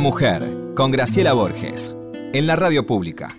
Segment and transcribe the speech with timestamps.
[0.00, 1.96] Mujer con Graciela Borges
[2.32, 3.36] en la radio pública.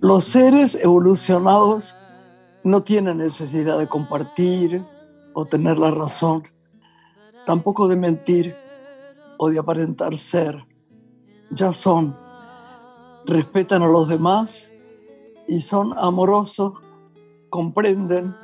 [0.00, 1.96] Los seres evolucionados
[2.64, 4.84] no tienen necesidad de compartir
[5.34, 6.44] o tener la razón,
[7.44, 8.65] tampoco de mentir
[9.38, 10.64] o de aparentar ser.
[11.50, 12.16] Ya son,
[13.24, 14.72] respetan a los demás
[15.48, 16.84] y son amorosos,
[17.50, 18.34] comprenden,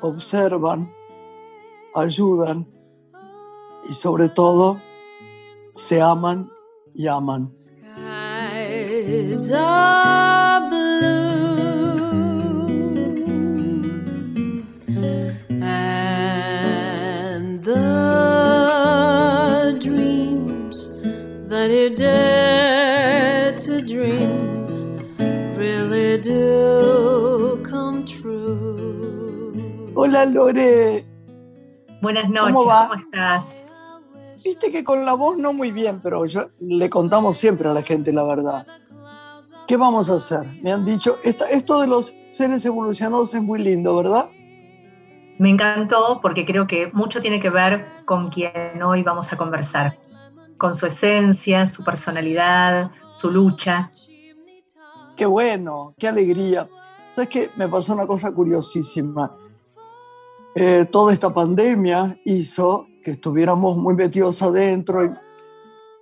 [0.00, 0.90] observan,
[1.94, 2.68] ayudan
[3.88, 4.80] y sobre todo
[5.74, 6.50] se aman
[6.94, 7.52] y aman.
[30.22, 31.04] Hola Lore.
[32.00, 33.66] Buenas noches, ¿cómo, ¿cómo estás?
[34.44, 37.82] Viste que con la voz no muy bien, pero yo, le contamos siempre a la
[37.82, 38.64] gente la verdad.
[39.66, 40.46] ¿Qué vamos a hacer?
[40.62, 44.30] Me han dicho, esto de los seres evolucionados es muy lindo, ¿verdad?
[45.40, 49.98] Me encantó porque creo que mucho tiene que ver con quien hoy vamos a conversar,
[50.56, 53.90] con su esencia, su personalidad, su lucha.
[55.16, 56.68] Qué bueno, qué alegría.
[57.10, 57.50] ¿Sabes qué?
[57.56, 59.41] Me pasó una cosa curiosísima.
[60.54, 65.08] Eh, toda esta pandemia hizo que estuviéramos muy metidos adentro y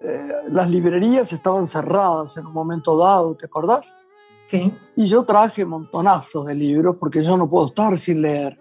[0.02, 3.94] eh, las librerías estaban cerradas en un momento dado, ¿te acordás?
[4.46, 4.72] Sí.
[4.96, 8.58] Y yo traje montonazos de libros porque yo no puedo estar sin leer.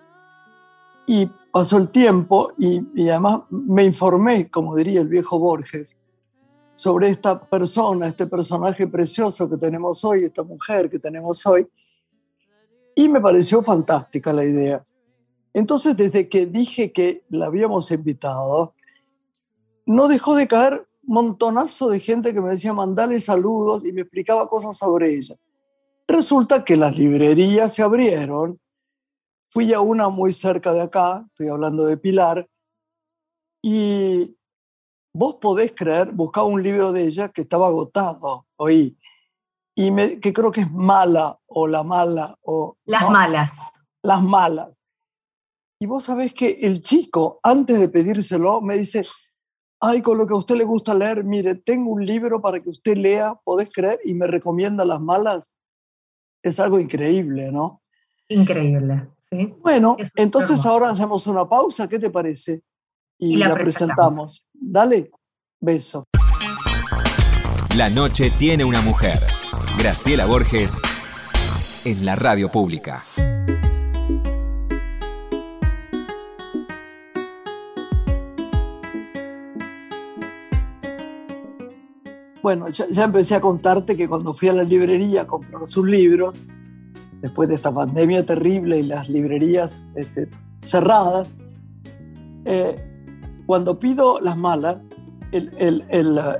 [1.07, 5.97] Y pasó el tiempo y, y además me informé, como diría el viejo Borges,
[6.75, 11.67] sobre esta persona, este personaje precioso que tenemos hoy, esta mujer que tenemos hoy,
[12.95, 14.85] y me pareció fantástica la idea.
[15.53, 18.73] Entonces, desde que dije que la habíamos invitado,
[19.85, 24.47] no dejó de caer montonazo de gente que me decía mandale saludos y me explicaba
[24.47, 25.35] cosas sobre ella.
[26.07, 28.59] Resulta que las librerías se abrieron.
[29.49, 32.47] Fui a una muy cerca de acá, estoy hablando de Pilar,
[33.63, 34.37] y
[35.13, 38.95] vos podés creer, buscaba un libro de ella que estaba agotado, oí,
[39.75, 42.75] y me, que creo que es mala o la mala o...
[42.85, 43.71] Las malas.
[44.03, 44.78] Las malas.
[45.81, 49.07] Y vos sabés que el chico, antes de pedírselo, me dice,
[49.79, 52.69] ay, con lo que a usted le gusta leer, mire, tengo un libro para que
[52.69, 55.56] usted lea, podés creer, y me recomienda las malas.
[56.44, 57.81] Es algo increíble, ¿no?
[58.28, 59.56] Increíble, sí.
[59.62, 62.61] Bueno, entonces ahora hacemos una pausa, ¿qué te parece?
[63.17, 64.46] Y, la, presentamos.
[64.53, 65.09] Dale,
[65.61, 66.03] beso.
[67.78, 69.17] La noche tiene una mujer.
[69.78, 70.81] Graciela Borges
[71.85, 73.01] en la radio pública.
[82.41, 86.41] Bueno, ya, empecé a contarte que cuando fui a la librería a comprar sus libros,
[87.22, 90.29] después de esta pandemia terrible y las librerías este,
[90.61, 91.28] cerradas,
[92.45, 92.78] eh,
[93.45, 94.78] cuando pido las malas,
[95.31, 95.85] el, el,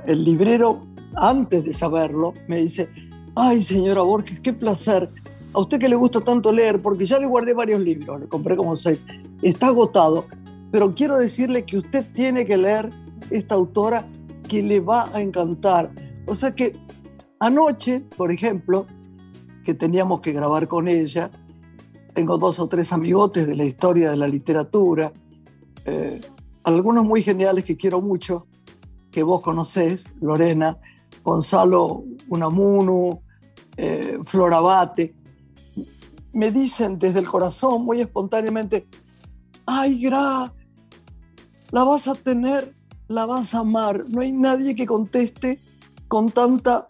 [0.06, 2.88] el, librero, antes de saberlo, me dice,
[3.34, 5.10] ay señora Borges, qué placer,
[5.52, 8.56] a usted que le gusta tanto leer, porque ya le guardé varios libros, le compré
[8.56, 9.02] como seis,
[9.42, 10.24] está agotado,
[10.70, 12.88] pero quiero decirle que usted tiene que leer
[13.30, 14.06] esta autora
[14.50, 15.92] que le va a encantar.
[16.26, 16.76] O sea que
[17.38, 18.84] anoche, por ejemplo,
[19.64, 21.30] que teníamos que grabar con ella,
[22.14, 25.12] tengo dos o tres amigotes de la historia de la literatura,
[25.84, 26.20] eh,
[26.64, 28.48] algunos muy geniales que quiero mucho,
[29.12, 30.78] que vos conocés, Lorena,
[31.22, 33.22] Gonzalo Unamuno,
[33.76, 35.14] eh, Florabate,
[36.32, 38.88] me dicen desde el corazón, muy espontáneamente,
[39.64, 40.52] ay, Gra,
[41.70, 42.74] la vas a tener,
[43.10, 44.04] la vas a amar.
[44.08, 45.58] No hay nadie que conteste
[46.06, 46.86] con tanta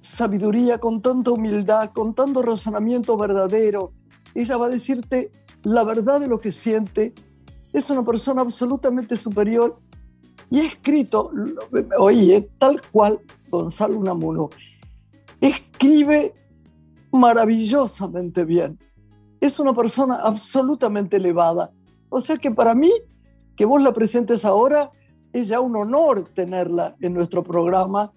[0.00, 3.92] sabiduría, con tanta humildad, con tanto razonamiento verdadero.
[4.34, 5.32] Ella va a decirte
[5.64, 7.12] la verdad de lo que siente
[7.72, 9.80] es una persona absolutamente superior
[10.48, 11.32] y ha escrito,
[11.98, 13.18] oye, tal cual
[13.50, 14.48] Gonzalo Unamuno,
[15.40, 16.34] escribe
[17.10, 18.78] maravillosamente bien.
[19.40, 21.72] Es una persona absolutamente elevada.
[22.10, 22.92] O sea que para mí,
[23.56, 24.92] que vos la presentes ahora,
[25.32, 28.12] es ya un honor tenerla en nuestro programa.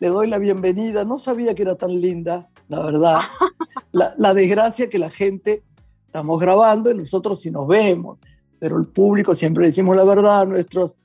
[0.00, 1.04] Le doy la bienvenida.
[1.04, 3.20] No sabía que era tan linda, la verdad.
[3.90, 5.64] La, la desgracia que la gente,
[6.04, 8.18] estamos grabando y nosotros sí nos vemos
[8.58, 10.96] pero el público siempre decimos la verdad, nuestros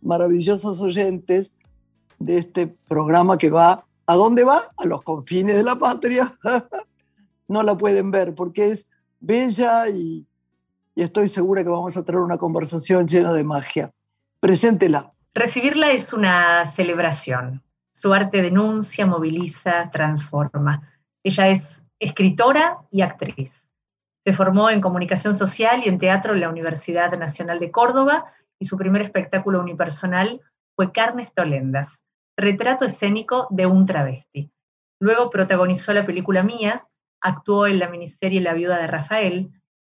[0.00, 1.54] maravillosos oyentes
[2.18, 4.70] de este programa que va, ¿a dónde va?
[4.76, 6.32] A los confines de la patria.
[7.48, 8.86] no la pueden ver porque es
[9.18, 10.26] bella y,
[10.94, 13.90] y estoy segura que vamos a tener una conversación llena de magia.
[14.40, 15.12] Preséntela.
[15.34, 17.62] Recibirla es una celebración.
[17.92, 20.90] Su arte denuncia, moviliza, transforma.
[21.22, 23.70] Ella es escritora y actriz.
[24.24, 28.64] Se formó en comunicación social y en teatro en la Universidad Nacional de Córdoba y
[28.64, 30.40] su primer espectáculo unipersonal
[30.74, 32.04] fue Carnes Tolendas,
[32.34, 34.50] retrato escénico de un travesti.
[35.00, 36.86] Luego protagonizó la película Mía,
[37.20, 39.50] actuó en la miniserie La viuda de Rafael,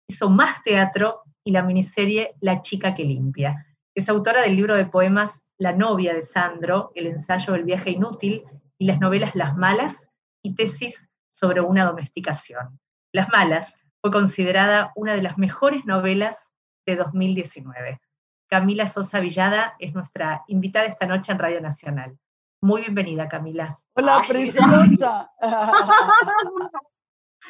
[0.09, 3.67] hizo más teatro y la miniserie La chica que limpia.
[3.99, 8.45] Es autora del libro de poemas La novia de Sandro, el ensayo El viaje inútil
[8.79, 10.09] y las novelas Las malas
[10.41, 12.79] y tesis sobre una domesticación.
[13.11, 16.53] Las malas fue considerada una de las mejores novelas
[16.87, 18.01] de 2019.
[18.47, 22.17] Camila Sosa Villada es nuestra invitada esta noche en Radio Nacional.
[22.63, 23.81] Muy bienvenida, Camila.
[23.95, 25.29] Hola, preciosa.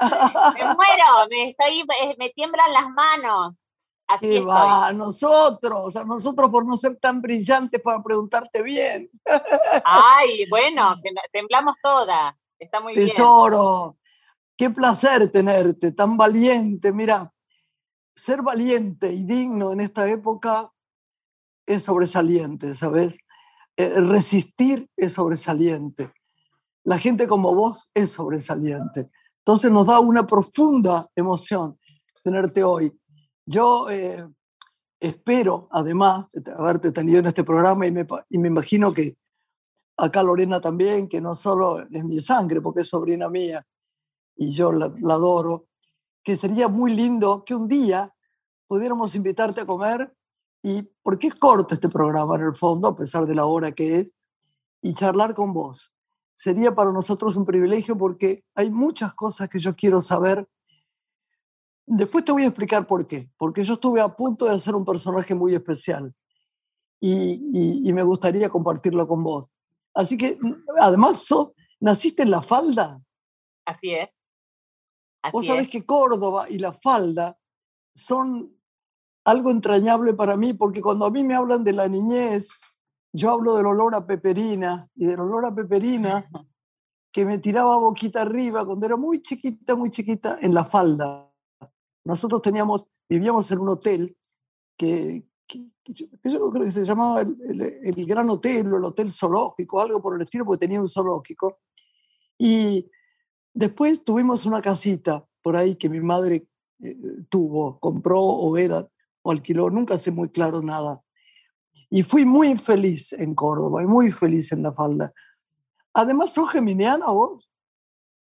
[0.00, 1.84] me muero, me, estoy,
[2.16, 3.54] me tiemblan las manos.
[4.08, 9.10] Así va, a nosotros, a nosotros por no ser tan brillantes para preguntarte bien.
[9.84, 10.96] Ay, bueno,
[11.30, 12.34] temblamos todas.
[12.58, 13.06] Está muy bien.
[13.06, 13.98] Tesoro,
[14.56, 16.90] qué placer tenerte, tan valiente.
[16.90, 17.30] Mira,
[18.14, 20.72] ser valiente y digno en esta época
[21.66, 23.18] es sobresaliente, ¿sabes?
[23.76, 26.12] Eh, resistir es sobresaliente.
[26.82, 29.10] La gente como vos es sobresaliente.
[29.40, 31.78] Entonces nos da una profunda emoción
[32.24, 32.98] tenerte hoy.
[33.50, 34.28] Yo eh,
[35.00, 39.16] espero, además de haberte tenido en este programa, y me, imagino que
[39.96, 43.66] acá Lorena también, que no solo es mi sangre, porque es sobrina mía
[44.36, 45.66] y yo la, adoro,
[46.22, 48.14] que sería muy lindo que un día
[48.66, 50.14] pudiéramos invitarte a comer
[50.62, 54.00] y porque es corto este programa en el fondo, a pesar de la hora que
[54.00, 54.14] es,
[54.82, 55.94] y charlar con vos.
[56.34, 60.46] Sería para nosotros un privilegio porque hay muchas cosas que yo quiero saber
[61.90, 63.30] Después te voy a explicar por qué.
[63.36, 66.14] Porque yo estuve a punto de hacer un personaje muy especial
[67.00, 69.50] y, me gustaría compartirlo con vos.
[69.94, 71.26] Así que, mm, además,
[71.80, 73.00] ¿naciste en La Falda?
[73.64, 74.08] Así es.
[75.32, 77.38] vos sabés que Córdoba y La Falda
[77.94, 78.54] son
[79.24, 82.50] algo entrañable para mí, porque cuando a mí me hablan de la niñez,
[83.12, 86.28] yo hablo del olor a peperina y del olor a peperina
[87.12, 91.27] que me tiraba boquita arriba cuando era muy chiquita, muy chiquita, en La Falda.
[92.08, 94.16] Nosotros teníamos, vivíamos en un hotel
[94.78, 95.26] que,
[95.84, 100.22] yo, creo que se llamaba el, Gran Hotel o el Hotel Zoológico, algo por el
[100.22, 101.58] estilo, porque tenía un zoológico.
[102.38, 102.90] Y
[103.52, 106.48] después tuvimos una casita por ahí que mi madre
[106.82, 106.96] eh,
[107.28, 108.88] tuvo, compró o era
[109.20, 111.02] o alquiló, nunca sé muy claro nada.
[111.90, 115.12] Y fui muy feliz en Córdoba y muy feliz en La Falda.
[115.92, 117.50] Además, ¿sos geminiana vos?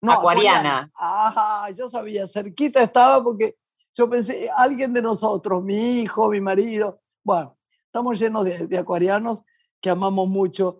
[0.00, 0.90] No, acuariana.
[0.96, 3.56] Ah, yo sabía, cerquita estaba porque
[3.98, 9.42] yo pensé, alguien de nosotros, mi hijo, mi marido, bueno, estamos llenos de, acuarianos
[9.80, 10.78] que amamos mucho.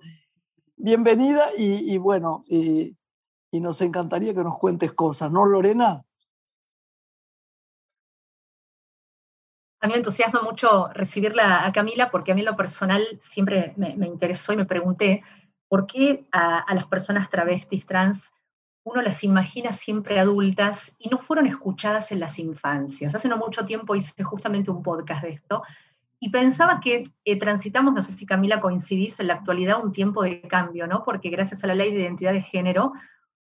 [0.76, 2.96] Bienvenida y, bueno, y,
[3.50, 6.04] nos encantaría que nos cuentes cosas, ¿no, Lorena?
[9.80, 13.74] A mí me entusiasma mucho recibirla a Camila porque a mí en lo personal siempre
[13.76, 15.24] me, interesó y me pregunté
[15.66, 18.32] por qué a, a, las personas travestis, trans,
[18.88, 23.14] uno las imagina siempre adultas y no fueron escuchadas en las infancias.
[23.14, 25.62] Hace no mucho tiempo hice justamente un podcast de esto
[26.18, 30.22] y pensaba que eh, transitamos, no sé si Camila coincidís, en la actualidad un tiempo
[30.22, 31.04] de cambio, ¿no?
[31.04, 32.92] Porque gracias a la ley de identidad de género,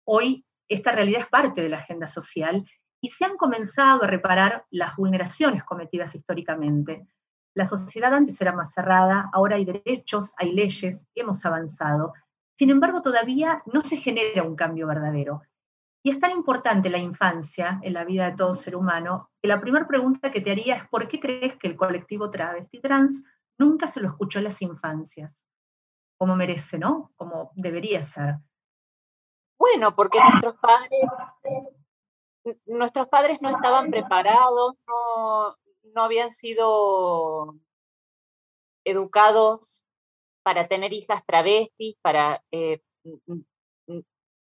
[0.05, 2.63] hoy esta realidad es parte de la agenda social
[3.01, 7.07] y se han comenzado a reparar las vulneraciones cometidas históricamente.
[7.55, 12.13] La sociedad antes era más cerrada, ahora hay derechos, hay leyes, hemos avanzado,
[12.61, 15.41] sin embargo, todavía no se genera un cambio verdadero.
[16.03, 19.59] Y es tan importante la infancia en la vida de todo ser humano que la
[19.59, 23.23] primera pregunta que te haría es ¿por qué crees que el colectivo travesti trans
[23.57, 25.47] nunca se lo escuchó en las infancias?
[26.19, 27.11] Como merece, ¿no?
[27.15, 28.35] Como debería ser.
[29.57, 31.01] Bueno, porque nuestros padres,
[32.67, 35.57] nuestros padres no estaban preparados, no,
[35.95, 37.55] no habían sido
[38.83, 39.87] educados
[40.43, 42.81] para tener hijas travestis, para eh,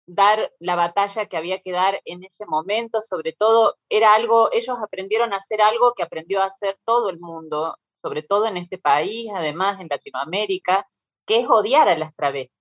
[0.07, 4.77] dar la batalla que había que dar en ese momento, sobre todo era algo, ellos
[4.83, 8.79] aprendieron a hacer algo que aprendió a hacer todo el mundo, sobre todo en este
[8.79, 10.89] país, además en Latinoamérica,
[11.27, 12.53] que es odiar a las travestis.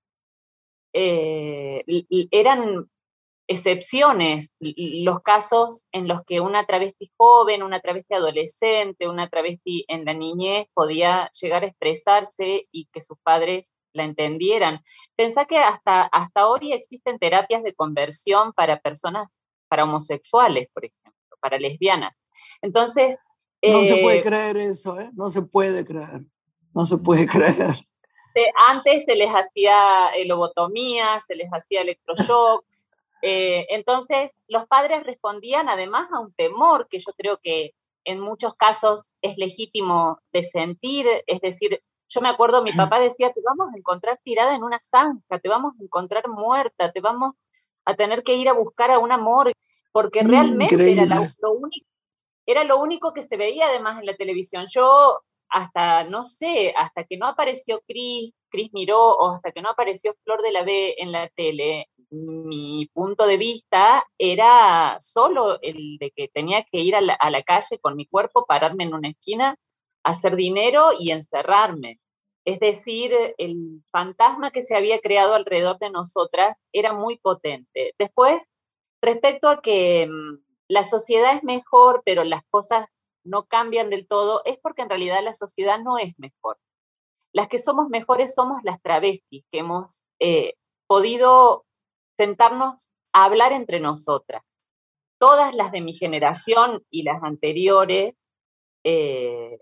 [0.94, 1.84] Eh,
[2.32, 2.90] eran
[3.48, 10.06] excepciones los casos en los que una travesti joven, una travesti adolescente, una travesti en
[10.06, 14.82] la niñez podía llegar a expresarse y que sus padres la entendieran.
[15.16, 19.30] Pensá que hasta, hasta hoy existen terapias de conversión para personas,
[19.68, 22.18] para homosexuales, por ejemplo, para lesbianas.
[22.62, 23.18] Entonces...
[23.62, 25.10] No se puede eh, creer eso, ¿eh?
[25.14, 26.22] No se puede creer.
[26.74, 27.74] No se puede creer.
[28.68, 32.86] Antes se les hacía lobotomía, se les hacía electroshocks,
[33.28, 37.72] eh, entonces, los padres respondían además a un temor que yo creo que
[38.04, 43.34] en muchos casos es legítimo de sentir, es decir, yo me acuerdo, mi papá decía,
[43.34, 47.34] te vamos a encontrar tirada en una zanja, te vamos a encontrar muerta, te vamos
[47.84, 49.54] a tener que ir a buscar a una morgue,
[49.92, 51.88] porque mm, realmente era lo, único,
[52.46, 54.66] era lo único que se veía además en la televisión.
[54.72, 59.70] Yo hasta, no sé, hasta que no apareció Cris, Cris Miró, o hasta que no
[59.70, 65.98] apareció Flor de la B en la tele, mi punto de vista era solo el
[66.00, 69.56] de que tenía que ir a la, calle con mi cuerpo, pararme en una esquina,
[70.04, 72.00] hacer dinero y encerrarme.
[72.46, 77.94] Es decir, el fantasma que se había creado alrededor de nosotras era muy potente.
[77.98, 78.60] Después,
[79.02, 82.86] respecto a que mm, la sociedad es mejor, pero las cosas
[83.26, 86.58] no cambian del todo, es porque en realidad la sociedad no es mejor.
[87.34, 90.54] Las que somos mejores somos las travestis, que hemos eh,
[90.88, 91.66] podido
[92.18, 94.44] sentarnos a hablar entre nosotras.
[95.18, 98.14] Todas las de mi generación y las anteriores
[98.84, 99.60] eh,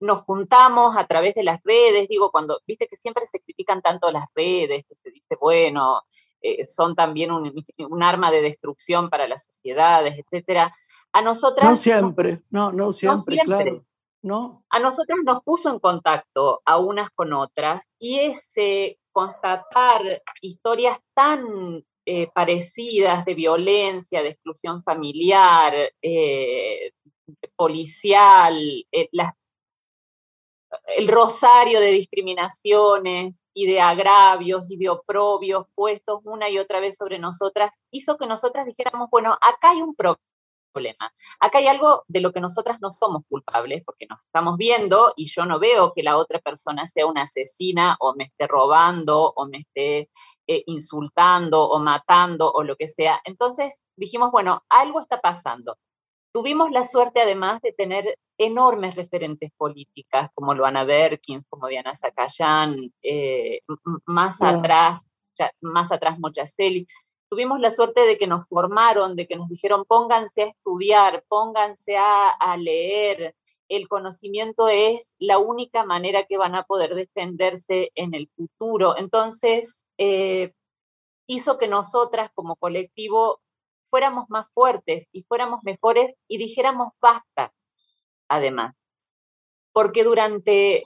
[0.00, 4.10] nos juntamos a través de las redes, digo, cuando, viste que siempre se critican tanto
[4.10, 6.02] las redes, que se dice, bueno,
[6.42, 10.74] eh, son también un, arma de destrucción para las sociedades, etcétera.
[11.12, 11.68] A nosotras...
[11.68, 13.84] No siempre, no, no siempre, claro.
[14.22, 14.64] ¿no?
[14.70, 21.84] A nosotras nos puso en contacto a unas con otras y ese constatar historias tan
[22.06, 26.92] eh, parecidas de violencia, de exclusión familiar, eh,
[27.56, 28.58] policial,
[28.92, 29.08] eh,
[30.96, 36.96] el rosario de discriminaciones y de agravios y de oprobios puestos una y otra vez
[36.96, 40.29] sobre nosotras, hizo que nosotras dijéramos, bueno, acá hay un problema
[40.70, 41.12] problema.
[41.38, 45.26] Acá hay algo de lo que nosotras no somos culpables, porque nos estamos viendo y
[45.26, 49.46] yo no veo que la otra persona sea una asesina o me esté robando o
[49.46, 50.10] me esté
[50.46, 53.20] eh, insultando o matando o lo que sea.
[53.24, 55.78] Entonces dijimos, bueno, algo está pasando.
[56.32, 62.92] Tuvimos la suerte además de tener enormes referentes políticas como Luana Berkins, como Diana Zacayán,
[63.02, 63.60] eh,
[64.06, 65.10] más atrás,
[65.60, 66.86] más atrás Mochaceli
[67.30, 71.96] tuvimos la suerte de que nos formaron, de que nos dijeron pónganse a estudiar, pónganse
[71.96, 73.36] a, leer.
[73.68, 78.98] El conocimiento es la única manera que van a poder defenderse en el futuro.
[78.98, 80.52] Entonces, eh,
[81.28, 83.40] hizo que nosotras como colectivo
[83.90, 87.54] fuéramos más fuertes y fuéramos mejores y dijéramos basta,
[88.26, 88.74] además.
[89.72, 90.82] Porque durante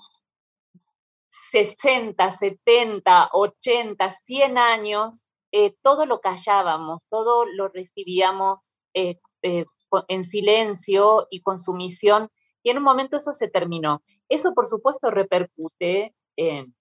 [1.29, 9.67] 60, 70, 80, 100 años eh, todo lo callábamos, todo lo recibíamos eh, eh,
[10.09, 12.29] en silencio y con sumisión,
[12.65, 14.03] y en un momento eso se terminó.
[14.29, 16.75] Eso, por supuesto, repercute en,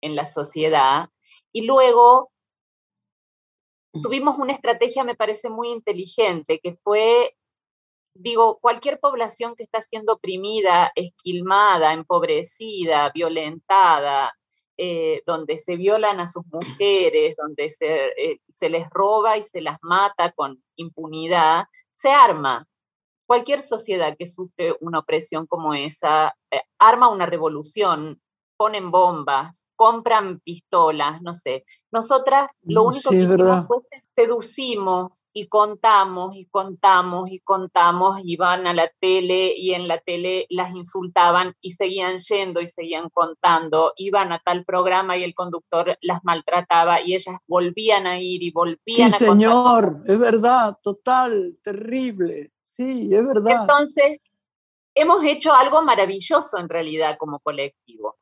[0.00, 1.08] en la sociedad,
[1.52, 2.32] y luego
[4.02, 7.36] tuvimos una estrategia, me parece muy inteligente, que fue
[8.12, 14.34] digo, cualquier población que está siendo oprimida, esquilmada, empobrecida, violentada,
[14.82, 19.76] eh, donde se violan a sus mujeres, donde eh, se, les roba y se las
[19.82, 22.66] mata con impunidad, se arma.
[23.26, 28.22] Cualquier sociedad que sufre una opresión como esa eh, arma una revolución,
[28.60, 31.64] ponen bombas, compran pistolas, no sé.
[31.90, 33.78] Nosotras lo mm, único que hicimos fue
[34.14, 39.96] seducimos y contamos y contamos y contamos y van a la tele y en la
[39.96, 45.34] tele las insultaban y seguían yendo y seguían contando, iban a tal programa y el
[45.34, 51.56] conductor las maltrataba y ellas volvían a ir y volvían sí, señor, es verdad, total,
[51.62, 52.52] terrible.
[52.66, 53.62] Sí, es verdad.
[53.62, 54.20] Entonces,
[54.94, 58.18] hemos hecho algo maravilloso en realidad como colectivo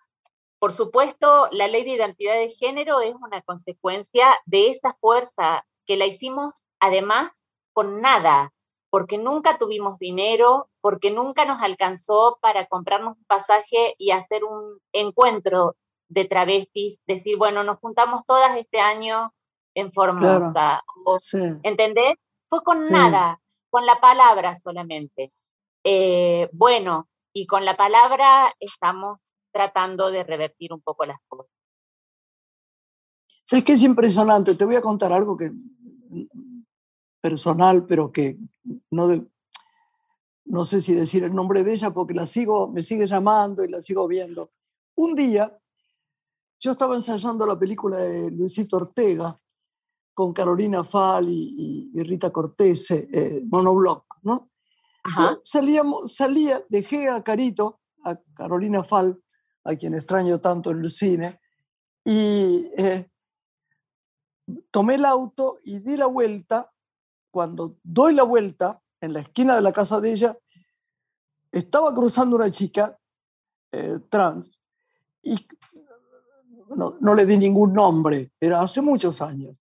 [0.58, 5.96] por supuesto, la ley de identidad de género es una consecuencia de esa fuerza que
[5.96, 8.52] la hicimos además con nada,
[8.90, 14.80] porque nunca tuvimos dinero, porque nunca nos alcanzó para comprarnos un pasaje y hacer un
[14.92, 15.76] encuentro
[16.08, 19.32] de travestis, decir, bueno, nos juntamos todas este año
[19.74, 20.82] en Formosa.
[21.62, 22.16] ¿Entendés?
[22.48, 25.32] Fue con nada, con la palabra solamente.
[25.84, 31.56] Eh, bueno, y con la palabra estamos tratando de revertir un poco las cosas.
[33.44, 34.54] ¿Sabes qué es impresionante?
[34.54, 35.52] Te voy a contar algo que
[37.20, 38.38] personal, pero que
[38.90, 39.08] no,
[40.44, 43.68] no sé si decir el nombre de ella porque la sigo, me sigue llamando y
[43.68, 44.52] la sigo viendo.
[44.96, 45.58] Un día
[46.60, 49.38] yo estaba ensayando la película de Luisito Ortega
[50.12, 54.50] con Carolina Fal y, Rita Cortese, eh, Monoblock, ¿no?
[55.42, 59.22] Salíamos, salía, dejé a Carito, a Carolina Fal,
[59.64, 61.40] a quien extraño tanto en el cine,
[62.04, 63.10] y eh,
[64.70, 66.72] tomé el auto y di la vuelta.
[67.30, 70.38] Cuando doy la vuelta, en la esquina de la casa de ella,
[71.52, 72.98] estaba cruzando una chica
[73.70, 74.50] eh, trans
[75.22, 75.46] y
[76.74, 79.60] no, no, le di ningún nombre, era hace muchos años,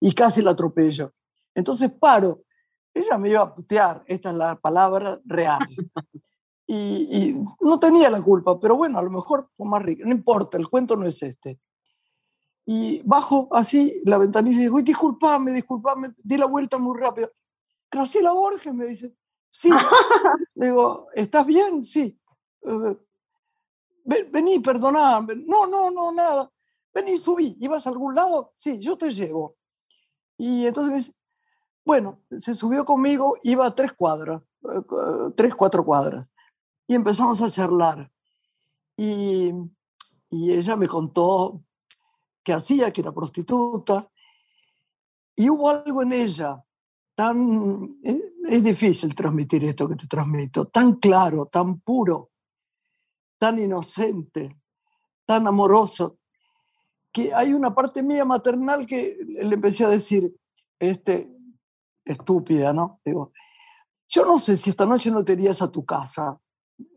[0.00, 1.12] y casi la atropello.
[1.54, 2.42] Entonces paro,
[2.92, 5.60] ella me iba a putear, esta es la palabra real.
[6.70, 10.12] Y, y, no tenía la culpa, pero bueno, a lo mejor fue más rico, no
[10.12, 11.58] importa, el cuento no es este.
[12.70, 17.30] Y bajo así la ventanilla y digo, disculpame, disculpame, di la vuelta muy rápido.
[17.90, 19.14] Graciela Borges me dice,
[19.48, 19.70] sí.
[20.54, 21.82] digo, ¿estás bien?
[21.82, 22.20] Sí.
[22.60, 22.96] Eh,
[24.30, 25.26] vení, perdoná.
[25.46, 26.52] No, no, no, nada.
[26.92, 27.56] Vení, subí.
[27.58, 28.52] ¿Ibas a algún lado?
[28.54, 29.56] Sí, yo te llevo.
[30.36, 31.14] Y entonces me dice,
[31.86, 36.34] bueno, se subió conmigo, iba a tres cuadras, eh, tres, cuatro cuadras.
[36.88, 38.10] Y empezamos a charlar.
[38.96, 39.52] Y,
[40.30, 41.62] y ella me contó
[42.42, 44.10] que hacía, que era prostituta,
[45.36, 46.64] y hubo algo en ella
[47.14, 52.30] tan, es, difícil transmitir esto que te transmito, tan claro, tan puro,
[53.38, 54.56] tan inocente,
[55.26, 56.18] tan amoroso,
[57.12, 60.34] que hay una parte mía maternal que le empecé a decir,
[60.78, 61.28] este,
[62.04, 63.00] estúpida, ¿no?
[63.04, 63.32] Digo,
[64.08, 66.38] yo no sé si esta noche no te irías a tu casa.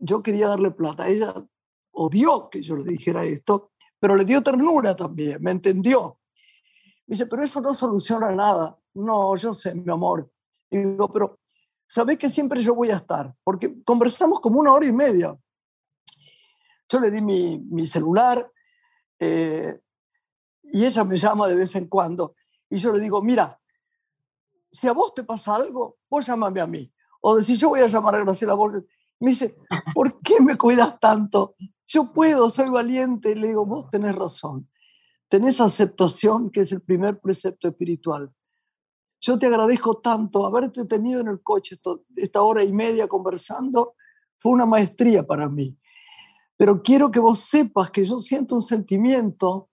[0.00, 1.08] Yo quería darle plata.
[1.08, 1.34] Ella
[1.92, 3.72] odió que yo le dijera esto
[4.02, 6.18] pero le dio ternura también, me entendió.
[7.06, 8.76] Me dice, pero eso no soluciona nada.
[8.94, 10.28] No, yo sé, mi amor.
[10.68, 11.38] Y digo, pero
[11.86, 15.38] sabés que siempre yo voy a estar, porque conversamos como una hora y media.
[16.88, 18.50] Yo le di mi, mi celular
[19.20, 19.78] eh,
[20.64, 22.34] y ella me llama de vez en cuando.
[22.68, 23.56] Y yo le digo, mira,
[24.68, 26.92] si a vos te pasa algo, vos llámame a mí.
[27.20, 28.82] O decir, yo voy a llamar a Graciela Borges.
[29.22, 29.56] Me dice,
[29.94, 31.54] ¿por qué me cuidas tanto?
[31.92, 33.36] yo puedo, soy valiente.
[33.36, 34.68] Le digo, vos tenés razón.
[35.28, 38.32] Tenés aceptación, que es el primer precepto espiritual.
[39.20, 41.76] Yo te agradezco tanto haberte tenido en el coche
[42.16, 43.94] esta hora y media conversando.
[44.38, 45.78] Fue una maestría para mí.
[46.56, 49.70] Pero quiero que vos sepas que yo siento un sentimiento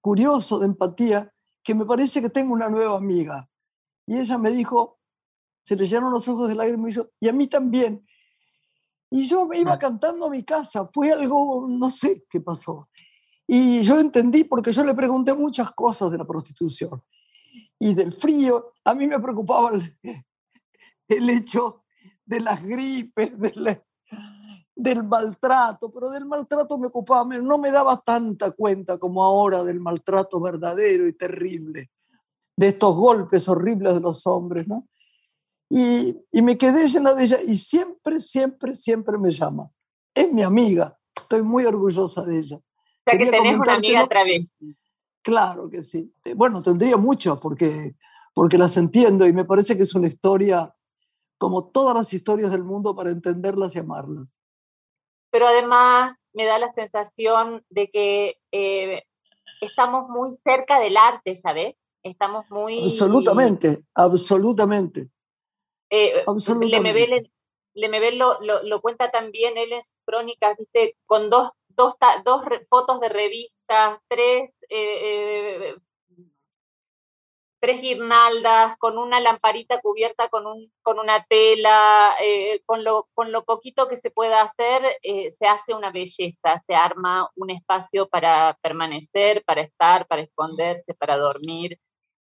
[0.00, 1.32] curioso de empatía
[1.62, 3.48] que me parece que tengo una nueva amiga.
[4.06, 5.00] Y ella me dijo,
[5.64, 8.06] se le llenaron los ojos de lágrimas y me dijo, y a mí también.
[9.14, 12.88] Y yo me iba cantando a mi casa, fue algo, no sé qué pasó.
[13.46, 17.00] Y yo entendí porque yo le pregunté muchas cosas de la prostitución
[17.78, 18.72] y del frío.
[18.82, 19.96] A mí me preocupaba el,
[21.30, 21.84] hecho
[22.26, 23.80] de las gripes, del,
[24.74, 29.78] del maltrato, pero del maltrato me ocupaba, no me daba tanta cuenta como ahora del
[29.78, 31.92] maltrato verdadero y terrible,
[32.56, 34.88] de estos golpes horribles de los hombres, ¿no?
[35.76, 39.68] Y, me quedé llena de ella y siempre, siempre, siempre me llama.
[40.14, 42.58] Es mi amiga, estoy muy orgullosa de ella.
[42.58, 44.76] O sea que tenés una amiga travesti.
[45.20, 46.14] Claro que sí.
[46.36, 47.96] Bueno, tendría mucho porque,
[48.32, 50.72] porque las entiendo y me parece que es una historia
[51.38, 54.32] como todas las historias del mundo para entenderlas y amarlas.
[55.32, 59.02] Pero además me da la sensación de que eh,
[59.60, 61.74] estamos muy cerca del arte, ¿sabes?
[62.04, 62.84] Estamos muy...
[62.84, 65.10] Absolutamente, absolutamente.
[65.96, 66.24] Eh,
[67.76, 70.96] Lemebel, lo, lo, lo, cuenta también él en sus crónicas, ¿viste?
[71.06, 75.76] con dos, dos, dos fotos de revistas, tres, eh, eh,
[77.60, 83.30] tres guirnaldas, con una lamparita cubierta con, un, con una tela, eh, con, lo, con
[83.30, 84.82] lo poquito que se pueda hacer,
[85.30, 91.16] se hace una belleza, se arma un espacio para permanecer, para estar, para esconderse, para
[91.16, 91.78] dormir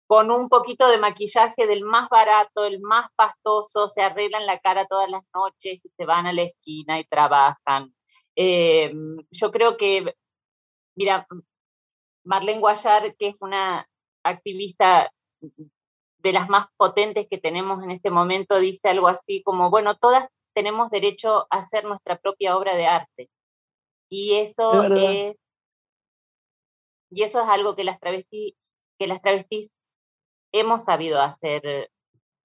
[0.10, 4.88] con un poquito de maquillaje del más barato, el más pastoso, se arreglan la cara
[4.88, 7.94] todas las noches y se van a la esquina y trabajan.
[8.36, 8.92] Eh,
[9.30, 10.16] yo creo que,
[10.96, 11.28] mira,
[12.24, 13.88] Marlene Guayar, que es una
[14.24, 19.94] activista de las más potentes que tenemos en este momento, dice algo así como, bueno,
[19.94, 23.30] todas tenemos derecho a hacer nuestra propia obra de arte.
[24.10, 25.38] Y eso es,
[27.12, 28.56] y eso es algo que las travestis,
[28.98, 29.72] que las travestis
[30.52, 31.92] hemos sabido hacer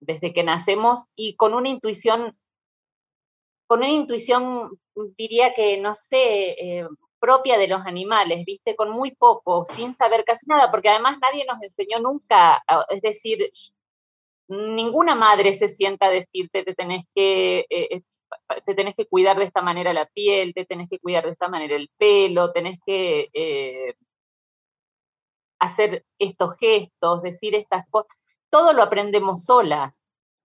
[0.00, 2.38] desde que nacemos y con una intuición,
[3.66, 4.78] con una intuición,
[5.16, 6.88] diría que, no sé, eh,
[7.18, 11.46] propia de los animales, viste, con muy poco, sin saber casi nada, porque además nadie
[11.46, 13.50] nos enseñó nunca, es decir,
[14.48, 18.02] ninguna madre se sienta a decirte te tenés que, eh, eh,
[18.66, 21.48] te tenés que cuidar de esta manera la piel, te tenés que cuidar de esta
[21.48, 23.94] manera el pelo, tenés que eh,
[25.58, 28.16] hacer estos gestos, decir estas cosas.
[28.50, 30.04] Todo lo aprendemos solas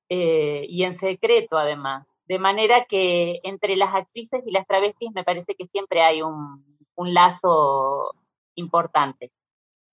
[0.10, 2.08] y en secreto además.
[2.28, 6.64] De manera que entre las actrices y las travestis me parece que siempre hay un,
[6.96, 8.12] lazo
[8.56, 9.32] importante.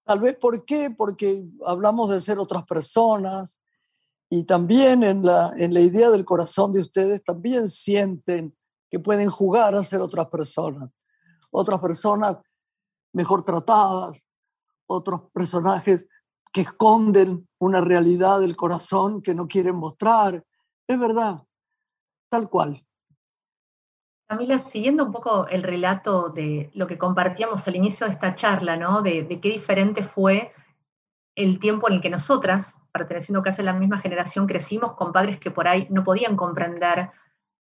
[0.05, 0.91] Tal vez, ¿por qué?
[0.91, 3.61] Porque hablamos de ser otras personas,
[4.29, 8.57] y también en la, en la idea del corazón de ustedes también sienten
[8.91, 10.93] que pueden jugar a ser otras personas,
[11.51, 12.39] otras personas
[13.13, 14.26] mejor tratadas,
[14.87, 16.09] otros personajes
[16.53, 20.45] que esconden una realidad del corazón que no quieren mostrar.
[20.87, 21.43] Es verdad,
[22.31, 22.87] tal cual.
[24.29, 28.77] Camila, siguiendo un poco el relato de lo que compartíamos al inicio de esta charla,
[28.77, 29.03] ¿no?
[29.03, 30.53] De, qué diferente fue
[31.37, 35.39] el tiempo en el que nosotras, perteneciendo casi a la misma generación, crecimos con padres
[35.39, 37.11] que por ahí no podían comprender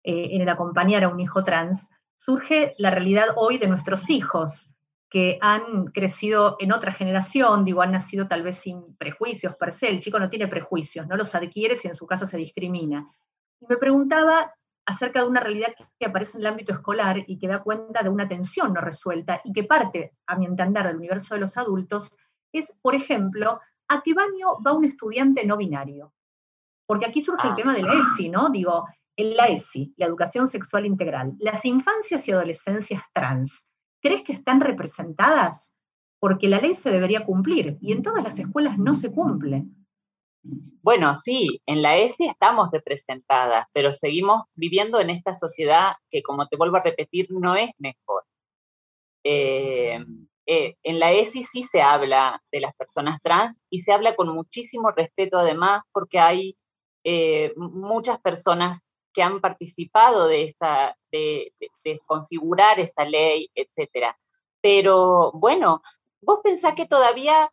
[0.04, 4.70] eh, en el acompañar a un hijo trans, surge la realidad hoy de nuestros hijos,
[5.14, 9.88] que han crecido en otra generación, digo, han nacido tal vez sin prejuicios per se,
[9.88, 13.08] el chico no tiene prejuicios, no los adquiere si en su casa se discrimina.
[13.60, 14.52] Y me preguntaba
[14.84, 18.08] acerca de una realidad que aparece en el ámbito escolar y que da cuenta de
[18.08, 22.10] una tensión no resuelta y que parte, a mi entender, del universo de los adultos,
[22.52, 26.12] es, por ejemplo, ¿a qué baño va un estudiante no binario?
[26.86, 27.56] Porque aquí surge el ah.
[27.56, 28.48] tema de la ESI, ¿no?
[28.48, 33.68] Digo, en la ESI, la educación sexual integral, las infancias y adolescencias trans,
[34.04, 35.78] ¿crees que están representadas?
[36.20, 39.64] Porque la ley se debería cumplir y en todas las escuelas no se cumple.
[40.82, 46.46] Bueno, sí, en la ESI estamos representadas, pero seguimos viviendo en esta sociedad que, como
[46.46, 48.24] te vuelvo a repetir, no es mejor.
[49.24, 49.98] Eh,
[50.46, 54.28] eh, en la ESI sí se habla de las personas trans y se habla con
[54.28, 56.58] muchísimo respeto además porque hay
[57.04, 64.14] eh, muchas personas que han participado de, esta, de, de, configurar esa ley, etc.
[64.60, 65.80] Pero bueno,
[66.20, 67.50] vos pensás que todavía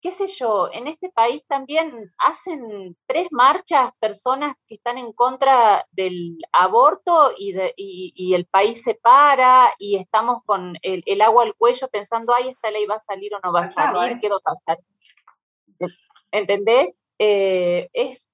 [0.00, 5.86] qué sé yo, en este país también hacen tres marchas personas que están en contra
[5.90, 11.88] del aborto y, y, el país se para y estamos con el, agua al cuello
[11.88, 14.18] pensando, ay, esta ley va a salir o no va a salir, ¿eh?
[14.20, 14.78] ¿qué va a pasar?
[16.30, 16.94] ¿Entendés?
[17.18, 18.27] Eh, es,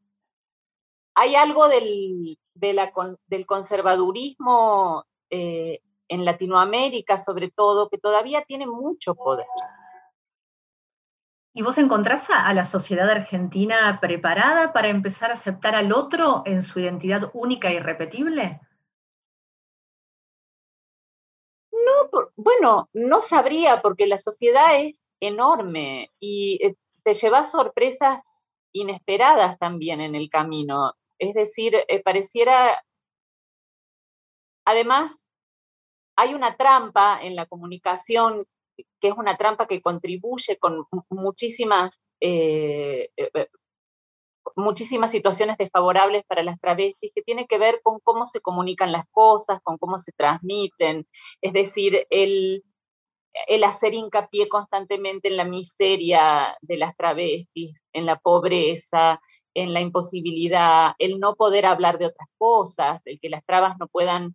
[1.15, 9.47] hay algo del, del conservadurismo eh, en Latinoamérica, sobre todo, que todavía tiene mucho poder.
[11.57, 16.63] ¿Y vos encontrás a, la sociedad argentina preparada para empezar a aceptar al otro en
[16.63, 18.61] su identidad única e irrepetible?
[21.71, 26.75] No, bueno, no sabría porque la sociedad es enorme y eh,
[27.05, 28.33] te llevas sorpresas
[28.73, 30.95] inesperadas también en el camino.
[31.19, 32.83] Es decir, eh, pareciera,
[34.65, 35.27] además,
[36.17, 38.47] hay una trampa en la comunicación
[39.01, 43.49] que es una trampa que contribuye con muchísimas, eh, eh,
[44.57, 49.05] muchísimas situaciones desfavorables para las travestis, que tiene que ver con cómo se comunican las
[49.11, 51.07] cosas, con cómo se transmiten,
[51.41, 52.63] es decir, el
[53.65, 59.21] hacer hincapié constantemente en la miseria de las travestis, en la pobreza,
[59.55, 63.89] en la imposibilidad, el no poder hablar de otras cosas, el que las trabas no
[63.89, 64.35] puedan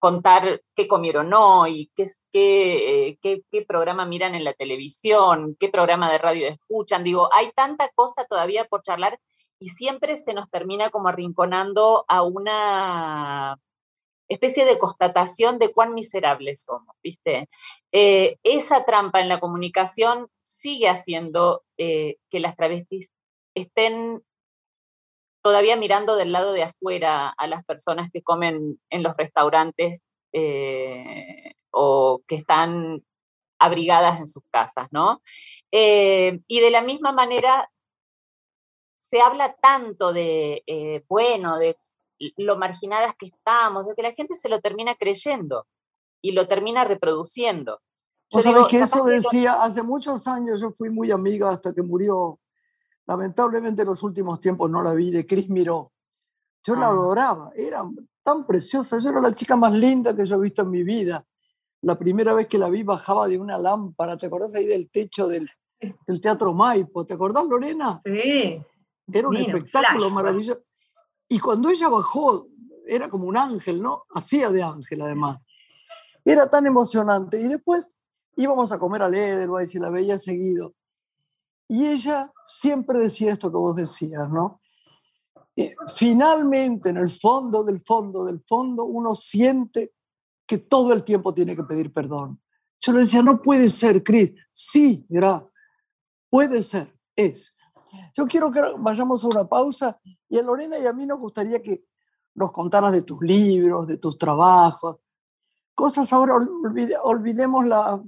[0.00, 6.10] contar qué comieron hoy, qué, qué, qué, qué, programa miran en la televisión, qué programa
[6.10, 7.04] de radio escuchan.
[7.04, 9.20] Digo, hay tanta cosa todavía por charlar
[9.58, 13.58] y siempre se nos termina como arrinconando a una
[14.30, 17.48] especie de constatación de cuán miserables somos, ¿viste?
[17.90, 23.12] Eh, esa trampa en la comunicación sigue haciendo eh, que las travestis
[23.56, 24.22] estén
[25.42, 30.00] todavía mirando del lado de afuera a las personas que comen en los restaurantes
[30.32, 33.04] eh, o que están
[33.58, 35.22] abrigadas en sus casas, ¿no?
[35.72, 37.70] Y de la misma manera,
[38.96, 41.76] se habla tanto de, bueno, de
[42.36, 45.66] lo marginadas que estamos, de que la gente se lo termina creyendo
[46.22, 47.80] y lo termina reproduciendo.
[48.32, 52.38] Vos sabés que eso decía, hace muchos años yo fui muy amiga hasta que murió
[53.10, 55.90] Lamentablemente en los últimos tiempos no la vi de Cris Miró.
[56.62, 56.90] Yo la ah.
[56.90, 57.82] adoraba, era
[58.22, 61.26] tan preciosa, yo era la chica más linda que yo he visto en mi vida.
[61.82, 65.26] La primera vez que la vi bajaba de una lámpara, ¿te acordás ahí del techo
[65.26, 65.50] del,
[66.06, 67.04] del Teatro Maipo?
[67.04, 68.00] ¿Te acordás, Lorena?
[68.04, 68.62] Sí.
[69.12, 70.62] Era un espectáculo maravilloso.
[71.32, 72.48] Y cuando ella bajó
[72.86, 74.04] era como un ángel, ¿no?
[74.12, 75.38] Hacía de ángel además.
[76.24, 77.40] Era tan emocionante.
[77.40, 77.88] Y después
[78.34, 80.74] íbamos a comer al Edelweiss y la veía seguido.
[81.68, 84.60] Y ella siempre decía esto que vos decías, ¿no?
[85.54, 89.92] Eh, finalmente, en el fondo del fondo del fondo, uno siente
[90.46, 92.40] que todo el tiempo tiene que pedir perdón.
[92.80, 94.34] Yo le decía, no puede ser, Cris.
[94.50, 95.48] Sí, mira,
[96.28, 97.54] puede ser, es.
[98.14, 99.98] Yo quiero que vayamos a una pausa
[100.28, 101.84] y a Lorena y a mí nos gustaría que
[102.34, 104.98] nos contaras de tus libros, de tus trabajos,
[105.74, 106.36] cosas ahora,
[107.02, 108.02] olvidemos la,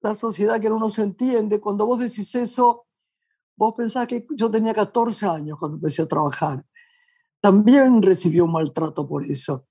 [0.00, 1.60] la sociedad que no se entiende.
[1.60, 2.86] Cuando vos decís eso,
[3.56, 6.64] vos pensás que yo tenía 14 años cuando empecé a trabajar.
[7.40, 9.66] También recibió un maltrato por eso.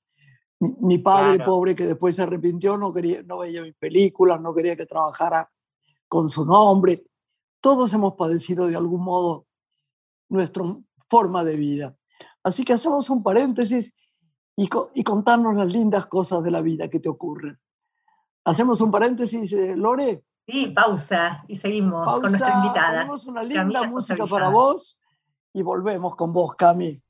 [0.60, 4.76] Mi, padre, pobre, que después se arrepintió, no, quería, no veía mis películas, no quería
[4.76, 5.50] que trabajara
[6.08, 7.06] con su nombre.
[7.62, 9.48] Todos hemos padecido de algún modo
[10.30, 10.64] nuestra
[11.10, 11.96] forma de vida.
[12.44, 13.94] Así que hacemos un paréntesis
[14.56, 17.60] y, y contarnos las lindas cosas de la vida que te ocurren.
[18.44, 20.24] Hacemos un paréntesis, eh, Lore.
[20.48, 23.00] Sí, pausa y seguimos con nuestra invitada.
[23.00, 25.00] Tenemos una linda música para vos
[25.54, 27.02] y volvemos con vos, Cami.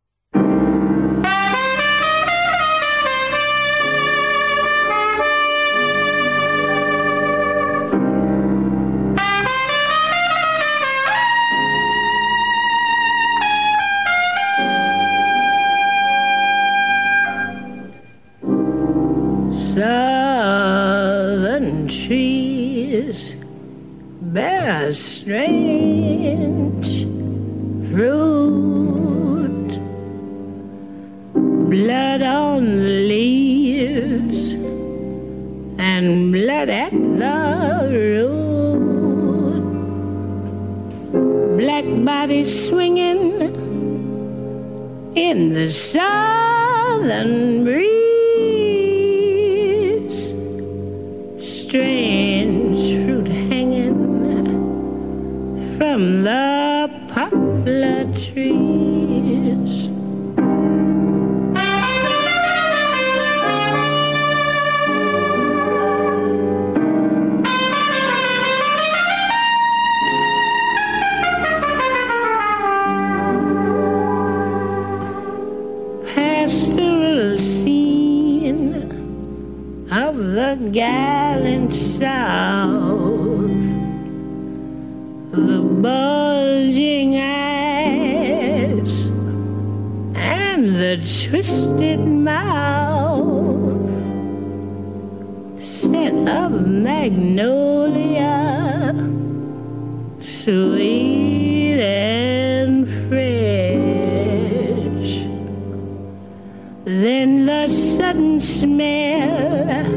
[108.62, 109.90] Smell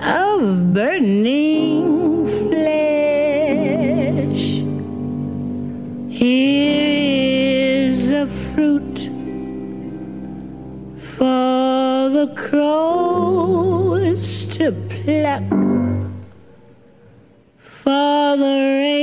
[0.00, 3.82] of burning flesh.
[6.20, 9.10] Here's a fruit
[11.16, 15.42] for the crows to pluck,
[17.58, 19.01] for the rain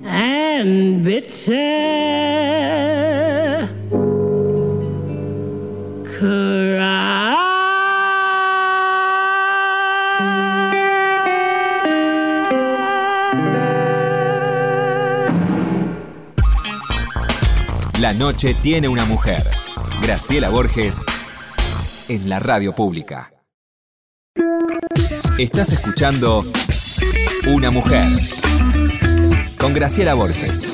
[0.05, 1.85] and bitter.
[18.05, 19.41] La noche tiene una mujer.
[20.03, 21.03] Graciela Borges
[22.07, 23.34] en la radio pública.
[25.37, 26.45] Estás escuchando
[27.45, 28.07] Una mujer
[29.59, 30.71] con Graciela Borges.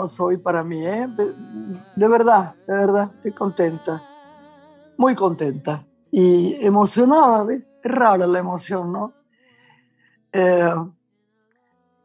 [0.00, 1.08] Luminoso hoy para mí, ¿eh?
[1.96, 4.02] De verdad, de verdad, estoy contenta.
[4.96, 5.86] Muy contenta.
[6.10, 7.62] Y emocionada, ¿ves?
[7.82, 9.14] Es rara la emoción, ¿no?
[10.32, 10.74] Eh,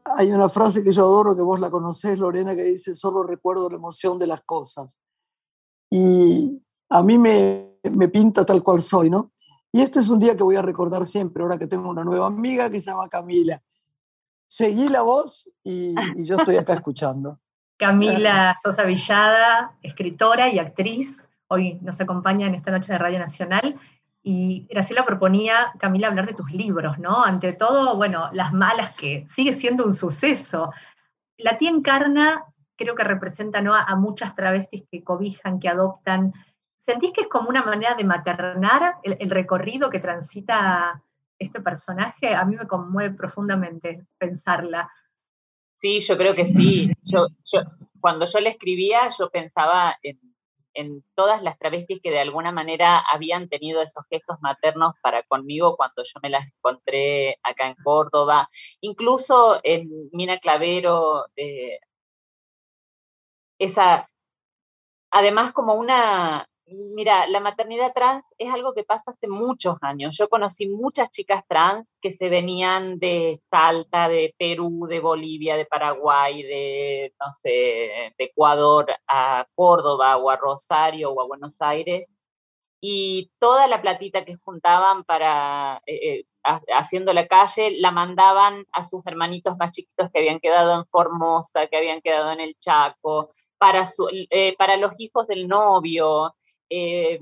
[0.06, 3.70] hay una frase que yo adoro, que vos la conocés, Lorena, que dice, solo recuerdo
[3.70, 4.98] la emoción de las cosas.
[5.90, 9.32] Y a mí me, me pinta tal cual soy, ¿no?
[9.72, 12.28] Y este es un día que voy a recordar siempre, ahora que tengo una nueva
[12.28, 13.62] amiga que se llama Camila.
[14.48, 17.40] Seguí la voz y, y yo estoy acá escuchando.
[17.78, 23.76] Camila Sosa Villada, escritora y actriz, hoy nos acompaña en esta noche de Radio Nacional.
[24.24, 27.24] Y Graciela proponía, Camila, hablar de tus libros, ¿no?
[27.24, 30.72] Ante todo, bueno, Las Malas, que sigue siendo un suceso.
[31.38, 32.46] La tía encarna,
[32.78, 33.76] creo que representa ¿no?
[33.76, 36.34] a muchas travestis que cobijan, que adoptan.
[36.78, 41.04] ¿Sentís que es como una manera de maternar el, el recorrido que transita
[41.38, 42.34] este personaje?
[42.34, 44.90] A mí me conmueve profundamente pensarla.
[45.78, 46.92] Sí, yo creo que sí.
[47.04, 47.62] Yo, yo,
[48.00, 50.20] cuando yo la escribía, yo pensaba en,
[50.76, 55.76] en todas las travestis que de alguna manera habían tenido esos gestos maternos para conmigo
[55.76, 58.50] cuando yo me las encontré acá en Córdoba,
[58.82, 61.80] incluso en Mina Clavero, eh,
[63.58, 64.10] esa,
[65.12, 70.18] además como una, Mira, la maternidad trans es algo que pasa hace muchos años.
[70.18, 75.66] Yo conocí muchas chicas trans que se venían de Salta, de Perú, de Bolivia, de
[75.66, 82.06] Paraguay, de, no sé, de Ecuador a Córdoba o a Rosario o a Buenos Aires.
[82.82, 88.84] Y toda la platita que juntaban para eh, eh, haciendo la calle la mandaban a
[88.84, 93.30] sus hermanitos más chiquitos que habían quedado en Formosa, que habían quedado en el Chaco,
[93.58, 93.86] para,
[94.30, 96.36] eh, para los hijos del novio.
[96.78, 97.22] Eh,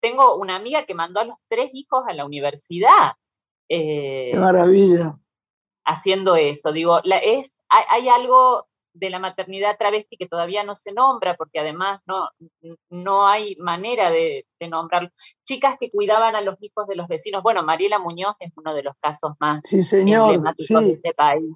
[0.00, 3.12] tengo una amiga que mandó a los tres hijos a la universidad.
[3.70, 5.18] Eh, ¡Qué maravilla!
[5.86, 6.70] Haciendo eso.
[6.70, 11.34] Digo, la, es, hay, hay, algo de la maternidad travesti que todavía no se nombra,
[11.34, 12.28] porque además no,
[12.90, 15.08] no hay manera de, de nombrarlo.
[15.44, 17.42] Chicas que cuidaban a los hijos de los vecinos.
[17.42, 20.88] Bueno, Mariela Muñoz es uno de los casos más sí, señor, emblemáticos sí.
[20.88, 21.48] de este país,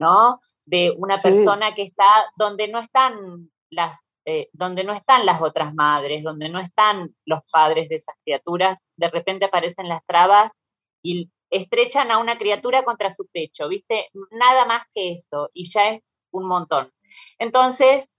[0.00, 0.40] ¿no?
[0.64, 1.74] De una persona sí.
[1.76, 6.58] que está donde no están las eh, donde no están las otras madres, donde no
[6.58, 10.60] están los padres de esas criaturas, de repente aparecen las trabas
[11.00, 14.10] y estrechan a una criatura contra su pecho, ¿viste?
[14.32, 16.92] Nada más que eso, y ya es un montón.
[17.38, 18.10] Entonces,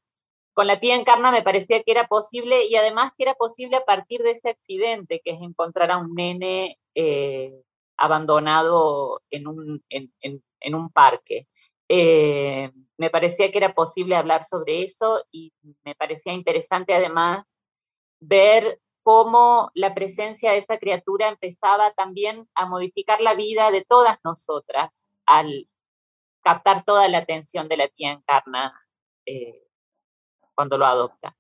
[0.54, 3.86] con la tía Encarna me parecía que era posible, y además que era posible a
[3.86, 7.54] partir de ese accidente, que es encontrar a un nene eh,
[7.98, 11.48] abandonado en un, parque.
[11.90, 17.60] Eh, me parecía que era posible hablar sobre eso y me parecía interesante además
[18.20, 24.18] ver cómo la presencia de esa criatura empezaba también a modificar la vida de todas
[24.24, 25.70] nosotras al
[26.42, 28.74] captar toda la atención de la tía Encarna
[29.26, 29.64] eh,
[30.56, 31.38] cuando lo adopta.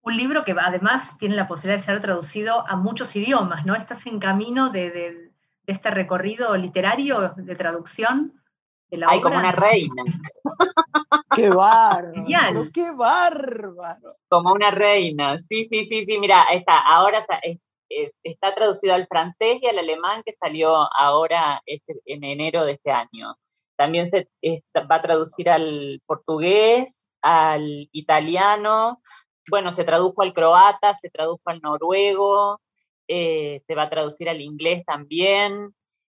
[0.00, 3.76] Un libro que además tiene la posibilidad de ser traducido a muchos idiomas, ¿no?
[3.76, 5.30] ¿Estás en camino de
[5.66, 8.41] este recorrido literario de traducción?
[9.06, 10.02] Ay, como una reina.
[11.34, 12.70] ¡Qué bárbaro!
[12.72, 14.16] ¡Qué bárbaro!
[14.28, 16.18] Como una reina, sí, sí, sí, sí.
[16.18, 21.62] Mira, está, ahora está, es, está traducido al francés y al alemán que salió ahora
[21.66, 23.36] este, en enero de este año.
[23.76, 29.00] También se está, va a traducir al portugués, al italiano,
[29.50, 32.60] bueno, se tradujo al croata, se tradujo al noruego,
[33.08, 35.74] eh, se va a traducir al inglés también,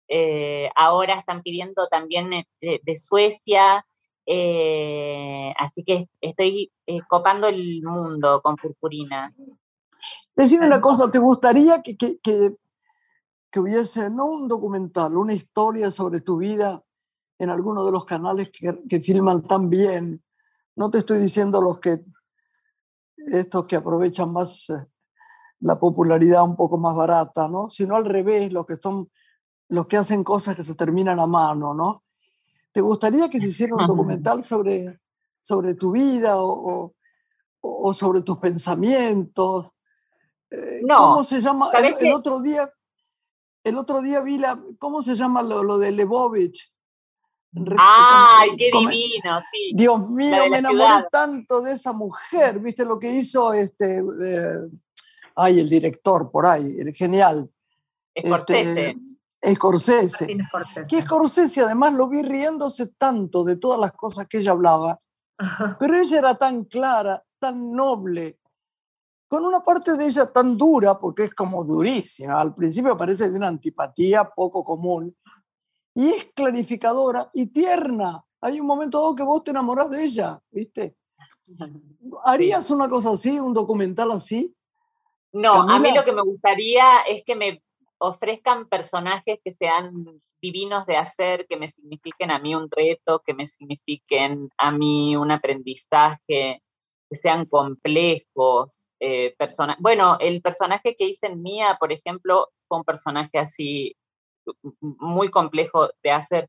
[0.09, 3.85] eh, ahora están pidiendo también de, de Suecia,
[4.27, 9.33] eh, así que estoy eh, copando el mundo con purpurina.
[10.35, 12.57] Decime una cosa, ¿te gustaría que, que, que,
[13.51, 16.83] que, hubiese, no un documental, una historia sobre tu vida
[17.39, 20.23] en alguno de los canales que, que filman tan bien?
[20.75, 22.05] No te estoy diciendo los que,
[23.29, 24.87] estos que aprovechan más eh,
[25.61, 27.71] la popularidad un poco más barata, ¿no?
[27.71, 29.09] Sino al revés, los que son
[29.69, 32.05] los que hacen cosas que se terminan a mano, ¿no?
[32.73, 35.01] ¿Te gustaría que se hiciera un documental sobre,
[35.43, 36.95] sobre tu vida o, o,
[37.61, 39.73] o sobre tus pensamientos?
[40.51, 41.71] Eh, no, ¿Cómo se llama?
[41.73, 42.71] El, el, otro día,
[43.65, 46.73] el otro día vi la, ¿cómo se llama lo, lo de Lebovich?
[47.79, 49.41] ¡Ay, qué divino!
[49.41, 49.73] Sí.
[49.75, 51.09] Dios mío, me enamoré ciudad.
[51.11, 54.69] tanto de esa mujer, ¿viste lo que hizo este, eh,
[55.35, 57.51] ay, el director por ahí, el genial?
[58.19, 58.91] Scorsese.
[58.91, 59.06] Este,
[59.55, 60.37] Scorsese.
[60.49, 60.89] Scorsese.
[60.89, 65.01] Que Scorsese además lo vi riéndose tanto de todas las cosas que ella hablaba,
[65.79, 68.39] pero ella era tan clara, tan noble,
[69.29, 73.37] con una parte de ella tan dura, porque es como durísima, al principio parece de
[73.37, 75.17] una antipatía poco común,
[75.95, 78.23] y es clarificadora y tierna.
[78.41, 80.97] hay un momento dado que vos te enamorás de ella, ¿viste?
[82.25, 84.55] ¿Harías una cosa así, un documental así?
[85.33, 87.63] No, a mí lo que me gustaría es que me
[87.99, 93.35] ofrezcan personajes que sean divinos de hacer, que me signifiquen a mí un reto, que
[93.35, 96.63] me signifiquen a mí un aprendizaje,
[97.09, 98.89] que sean complejos.
[99.01, 103.95] eh, persona- bueno, el personaje que hice en Mía, por ejemplo, fue un personaje así
[104.73, 106.49] muy complejo de hacer.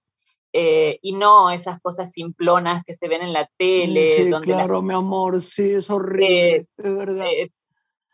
[0.54, 4.56] eh, y no esas cosas simplonas que se ven en la tele, sí, donde la
[4.66, 7.28] claro, mi amor, sí, es horrible, es verdad.
[7.28, 7.52] eh,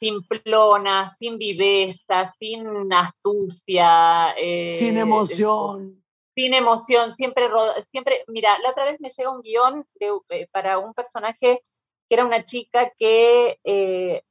[0.04, 4.36] simplona, sin viveza, sin astucia.
[4.38, 6.04] Sin eh, emoción.
[6.36, 7.48] Sin emoción, siempre,
[7.92, 11.64] siempre, mira, la otra vez me llega un guion de, eh, para un personaje
[12.10, 14.24] que era una chica que eh,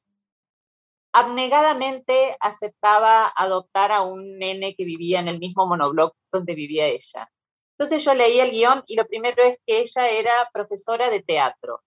[1.12, 7.30] abnegadamente aceptaba adoptar a un nene que vivía en el mismo monobloc donde vivía ella.
[7.78, 11.82] Entonces yo leí el guion y lo primero es que ella era profesora de teatro.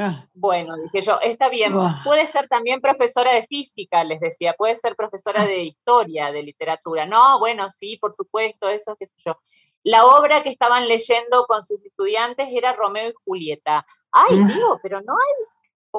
[0.00, 2.00] Ah, Bueno, dije yo, está bien, Ah.
[2.04, 7.06] puede ser también profesora de física, les decía, puede ser profesora de historia, de literatura.
[7.06, 9.36] No, bueno, sí, por supuesto, eso, qué sé yo.
[9.84, 13.86] La obra que estaban leyendo con sus estudiantes era Romeo y Julieta.
[14.12, 14.46] Ay, Mm.
[14.48, 15.44] digo, pero no hay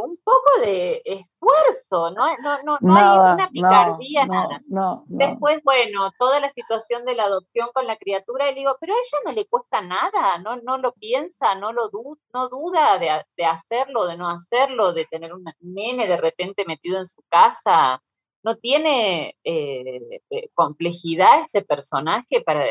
[0.01, 4.61] un poco de esfuerzo, no, no, no, no nada, hay una picardía, no, nada.
[4.67, 5.05] no.
[5.07, 8.97] Después, bueno, toda la situación de la adopción con la criatura, y digo, pero a
[8.97, 13.25] ella no le cuesta nada, no, no lo piensa, no lo du- no duda de,
[13.37, 18.01] de hacerlo, de no hacerlo, de tener un nene de repente metido en su casa.
[18.43, 22.63] No tiene eh, eh, complejidad este personaje para,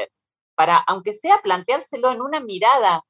[0.55, 3.05] para, aunque sea planteárselo en una mirada,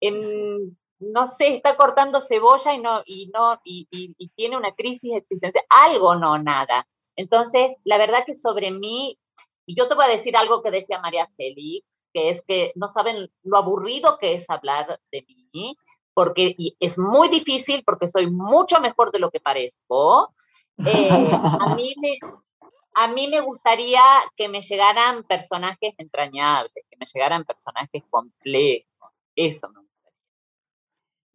[0.00, 3.86] en, no sé, está cortando cebolla y no, y no, y,
[4.34, 6.86] tiene una crisis existencial, algo no, nada.
[7.16, 9.18] Entonces, la verdad que sobre mí,
[9.66, 12.88] y yo te voy a decir algo que decía María Félix, que es que no
[12.88, 15.76] saben lo aburrido que es hablar de mí,
[16.14, 20.34] porque es muy difícil porque soy mucho mejor de lo que parezco.
[20.78, 24.00] Eh, a, mí me, gustaría
[24.34, 29.10] que me llegaran personajes entrañables, que me llegaran personajes complejos.
[29.34, 29.85] Eso me.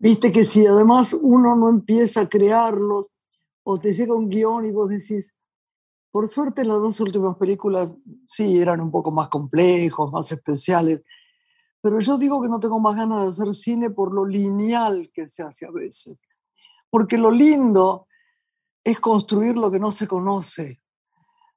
[0.01, 3.11] Viste que si además uno no empieza a crearlos,
[3.63, 5.35] o te llega un guion y vos decís,
[6.09, 7.87] por suerte las dos últimas películas
[8.25, 11.03] sí eran un poco más complejos, más especiales,
[11.81, 15.27] pero yo digo que no tengo más ganas de hacer cine por lo lineal que
[15.27, 16.19] se hace a veces,
[16.89, 18.07] porque lo lindo
[18.83, 20.81] es construir lo que no se conoce.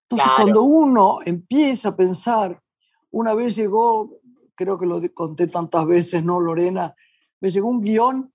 [0.03, 0.37] Entonces, Claro.
[0.37, 2.63] cuando uno empieza a pensar,
[3.11, 4.21] una vez llegó,
[4.55, 6.95] creo que lo conté tantas veces, ¿no, Lorena?
[7.41, 8.34] Me llegó un guion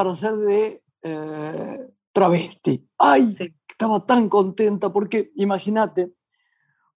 [0.00, 2.88] para hacer de eh, travesti.
[2.96, 3.34] ¡Ay!
[3.36, 3.54] Sí.
[3.68, 6.14] Estaba tan contenta porque, imagínate,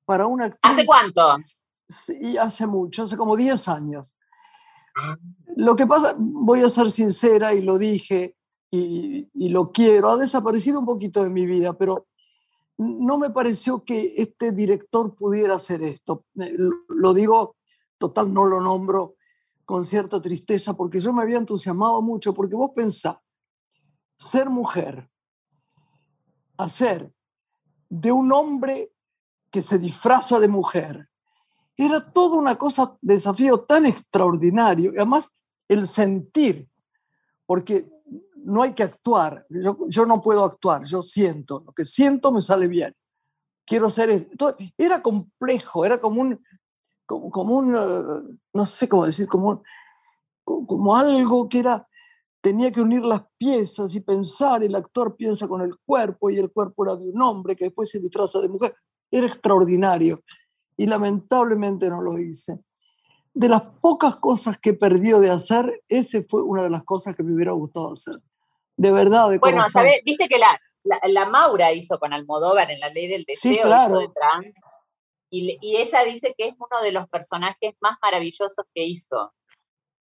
[0.06, 0.72] para una actriz...
[0.72, 1.36] ¿Hace cuánto?
[1.86, 4.16] Sí, hace mucho, hace como 10 años.
[5.54, 8.36] Lo que pasa, voy a ser sincera y lo dije
[8.70, 12.06] y, y lo quiero, ha desaparecido un poquito de mi vida, pero
[12.78, 16.24] no me pareció que este director pudiera hacer esto.
[16.40, 16.56] Eh,
[16.88, 17.56] lo digo,
[17.98, 19.16] total, no lo nombro
[19.64, 23.18] con cierta tristeza, porque yo me había entusiasmado mucho, porque vos pensás,
[24.16, 25.08] ser mujer,
[26.56, 27.12] hacer
[27.88, 28.92] de un hombre
[29.50, 31.08] que se disfraza de mujer,
[31.76, 35.32] era toda una cosa, desafío tan extraordinario, y además
[35.68, 36.68] el sentir,
[37.46, 37.88] porque
[38.36, 42.68] no hay que actuar, yo, no puedo actuar, yo siento, lo que siento me sale
[42.68, 42.94] bien,
[43.64, 46.40] quiero ser, es- entonces, era complejo, era como un,
[47.06, 47.72] como, como un,
[48.52, 49.62] no sé cómo decir, como,
[50.44, 51.86] como algo que era,
[52.40, 56.52] tenía que unir las piezas y pensar, el actor piensa con el cuerpo y el
[56.52, 58.74] cuerpo era de un hombre que después se disfraza de mujer,
[59.10, 60.22] era extraordinario
[60.76, 62.60] y lamentablemente no lo hice.
[63.32, 67.22] De las pocas cosas que perdió de hacer, ese fue una de las cosas que
[67.22, 68.16] me hubiera gustado hacer.
[68.76, 69.68] De verdad, de Bueno.
[69.68, 69.94] ¿sabes?
[70.04, 73.60] Viste que la, la, la Maura hizo con Almodóvar en La Ley del Deseo, Sí,
[73.60, 73.98] claro.
[73.98, 74.54] de trans,
[75.40, 79.32] y, ella dice que es uno de los personajes más maravillosos que hizo.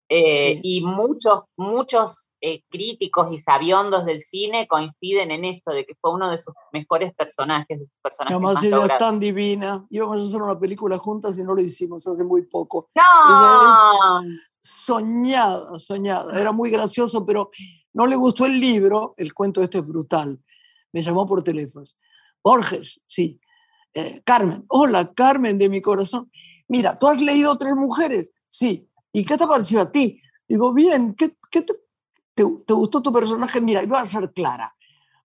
[0.10, 0.60] Eh, Sí.
[0.64, 6.14] Y muchos, muchos eh, críticos y sabiondos del cine coinciden en eso, de que fue
[6.14, 9.00] uno de sus mejores personajes, de sus personajes Además, más ella es logrados.
[9.00, 9.88] tan divina.
[9.90, 12.90] Íbamos a hacer una película juntas y no lo hicimos hace muy poco.
[12.94, 14.22] ¡No!
[14.62, 16.40] Soñada, soñada.
[16.40, 17.50] Era muy gracioso, pero
[17.94, 19.14] no le gustó el libro.
[19.18, 20.40] El cuento este es brutal.
[20.92, 21.86] Me llamó por teléfono.
[22.44, 23.40] Borges, sí.
[23.94, 26.32] Eh, Carmen, hola, Carmen de mi corazón.
[26.68, 28.32] Mira, ¿tú has leído Tres Mujeres?
[28.50, 28.90] Sí.
[29.12, 30.22] ¿Y qué te pareció a ti?
[30.48, 33.62] Digo, bien, ¿qué, te, te, te gustó tu personaje?
[33.62, 34.76] Mira, iba a ser clara.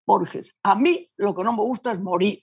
[0.04, 2.42] Borges, a mí lo que no me gusta es morir.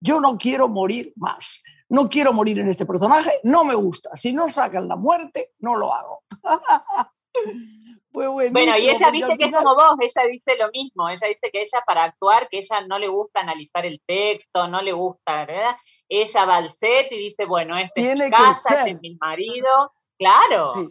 [0.00, 1.62] yo no quiero morir más.
[1.88, 4.16] No quiero morir en este personaje, no me gusta.
[4.16, 6.24] Si no sacan la muerte, no lo hago.
[8.14, 11.62] bueno, y ella dice que es como vos, ella dice lo mismo, ella dice que
[11.62, 15.76] ella para actuar, que ella no le gusta analizar el texto, no le gusta, ¿verdad?
[16.08, 19.92] Ella va al set y dice, bueno, este es mi casa, este es mi marido,
[20.16, 20.72] claro.
[20.74, 20.88] Sí,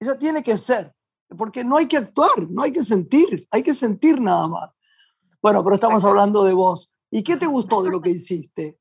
[0.00, 0.92] ella tiene que ser,
[1.36, 4.70] porque no hay que actuar, no hay que sentir, hay que sentir nada más.
[5.40, 6.94] Bueno, pero estamos hablando de vos.
[7.10, 8.78] ¿Y qué te gustó de lo que hiciste?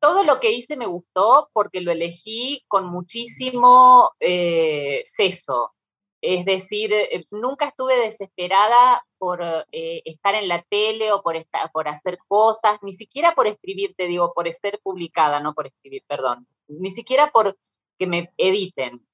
[0.00, 5.74] Todo lo que hice me gustó porque lo elegí con muchísimo eh, seso.
[6.22, 9.42] Es decir, eh, nunca estuve desesperada por
[9.72, 13.94] eh, estar en la tele o por, estar, por hacer cosas, ni siquiera por escribir,
[13.96, 17.58] te digo, por ser publicada, no por escribir, perdón, ni siquiera por
[17.98, 19.06] que me editen.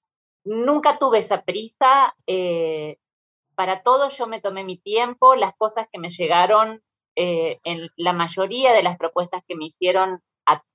[0.45, 2.17] Nunca tuve esa prisa.
[2.27, 2.99] Eh,
[3.55, 6.83] para todo yo me tomé mi tiempo, las cosas que me llegaron,
[7.19, 10.23] en la mayoría de las propuestas que me hicieron,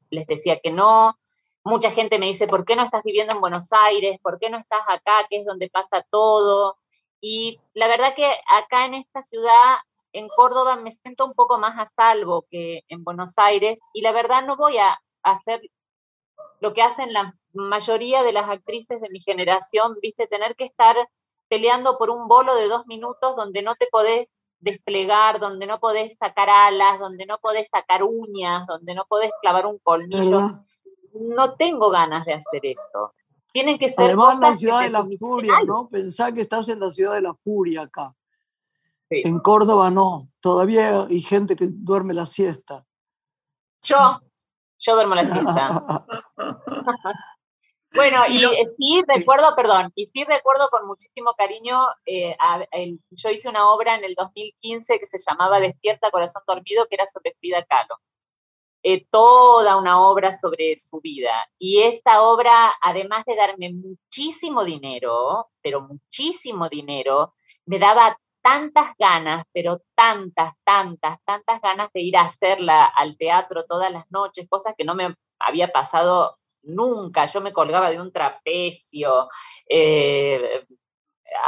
[0.10, 1.16] les decía que no,
[1.64, 4.18] Mucha gente me dice, ¿por qué no estás viviendo en Buenos Aires?
[4.22, 6.78] ¿Por qué no estás acá, que es donde pasa todo?
[7.20, 9.78] Y la verdad que acá en esta ciudad,
[10.12, 13.80] en Córdoba, me siento un poco más a salvo que en Buenos Aires.
[13.93, 15.62] Y la verdad no voy a hacer
[16.59, 20.95] lo que hacen la mayoría de las actrices de mi generación, viste, tener que estar
[21.47, 26.18] peleando por un bolo de dos minutos donde no te podés desplegar, donde no podés
[26.18, 30.64] sacar alas, donde no podés sacar uñas, donde no podés clavar un colmillo
[31.14, 33.14] no tengo ganas de hacer eso.
[33.51, 35.89] Tienen que ser Además, la ciudad de la furia, ¿no?
[35.89, 38.16] Pensá que estás en la ciudad de la furia acá.
[39.09, 42.86] En Córdoba no, todavía hay gente que duerme la siesta.
[43.82, 44.22] Yo,
[44.80, 46.05] yo duermo la siesta.
[47.93, 48.39] bueno, y,
[48.78, 52.38] sí recuerdo, perdón, y sí recuerdo con muchísimo cariño, eh,
[53.09, 57.07] yo hice una obra en el 2015 que se llamaba Despierta Corazón Dormido, que era
[57.07, 57.99] sobre Frida Kahlo.
[58.84, 61.32] Eh, toda una obra sobre su vida.
[61.60, 69.44] Y esta obra, además de darme muchísimo dinero, pero muchísimo dinero, me daba tantas ganas,
[69.54, 74.74] pero tantas, tantas, tantas ganas de ir a hacerla al teatro todas las noches, cosas
[74.78, 77.26] que no me había pasado nunca.
[77.28, 79.28] Yo me colgaba de un trapecio,
[79.70, 80.66] eh,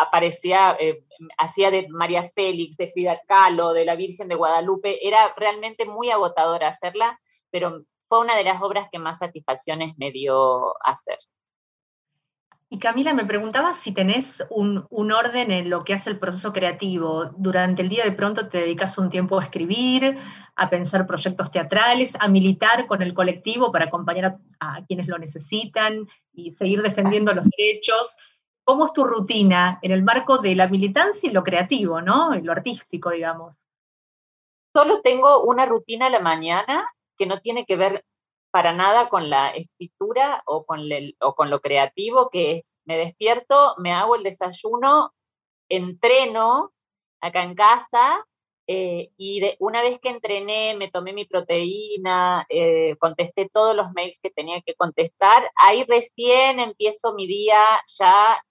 [0.02, 1.04] aparecía, eh,
[1.38, 6.10] hacía de María Félix, de Frida Kahlo, de la Virgen de Guadalupe, era realmente muy
[6.10, 7.20] agotadora hacerla,
[7.52, 11.18] pero fue una de las obras que más satisfacciones me dio hacer.
[12.74, 17.26] Y Camila, me preguntaba si tenés un, orden en lo que hace el proceso creativo.
[17.38, 20.18] Durante el día de pronto te dedicas un tiempo a escribir,
[20.56, 26.08] a pensar proyectos teatrales, a militar con el colectivo para acompañar a quienes lo necesitan
[26.34, 28.18] y seguir defendiendo los derechos.
[28.66, 32.36] ¿Cómo es tu rutina en el marco de la militancia y lo creativo, ¿no?
[32.36, 33.66] Y lo artístico, digamos.
[34.74, 38.06] Solo tengo una rutina a la mañana que no tiene que ver
[38.52, 44.16] para nada con la escritura o con, lo creativo, que es, me despierto, me hago
[44.16, 45.14] el desayuno,
[45.70, 46.72] entreno
[47.20, 48.26] acá en casa
[48.68, 54.20] eh, y una vez que entrené, me tomé mi proteína, eh, contesté todos los mails
[54.22, 57.58] que tenía que contestar, ahí recién empiezo mi día
[57.88, 58.42] ya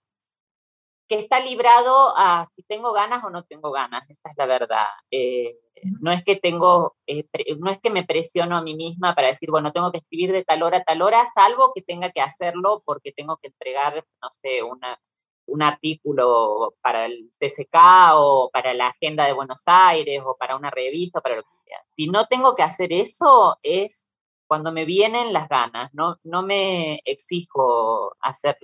[1.13, 4.87] que está librado a si tengo ganas o no tengo ganas, esa es la verdad.
[5.11, 5.59] Eh,
[6.01, 7.27] no es que tengo, eh,
[7.59, 10.43] no es que me presiono a mí misma para decir, bueno, tengo que escribir de
[10.43, 14.29] tal hora a tal hora, salvo que tenga que hacerlo porque tengo que entregar, no
[14.31, 14.99] sé, una,
[15.45, 17.77] un artículo para el CCK
[18.15, 21.79] o para la agenda de Buenos Aires o para una revista, para lo que sea.
[21.95, 24.09] Si no tengo que hacer eso, es
[24.47, 28.57] cuando me vienen las ganas, no, no me exijo hacer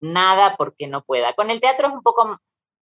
[0.00, 1.32] nada porque no pueda.
[1.34, 2.38] Con el teatro es un poco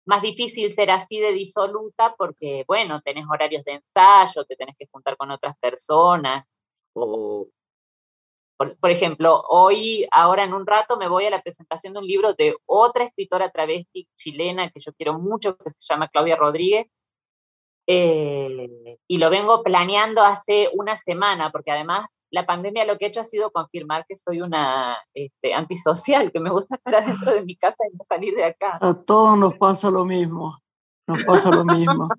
[0.05, 4.87] más difícil ser así de disoluta porque, bueno, tenés horarios de ensayo, te tenés que
[4.91, 6.43] juntar con otras personas.
[6.93, 7.47] O,
[8.79, 12.33] por, ejemplo, hoy, ahora en un rato, me voy a la presentación de un libro
[12.33, 16.87] de otra escritora travesti chilena que yo quiero mucho, que se llama Claudia Rodríguez,
[17.87, 23.07] eh, y lo vengo planeando hace una semana, porque además la pandemia lo que ha
[23.09, 27.43] hecho ha sido confirmar que soy una este, antisocial, que me gusta estar adentro de
[27.43, 28.79] mi casa y no salir de acá.
[28.81, 30.57] A todos nos pasa lo mismo,
[31.07, 32.09] nos pasa lo mismo.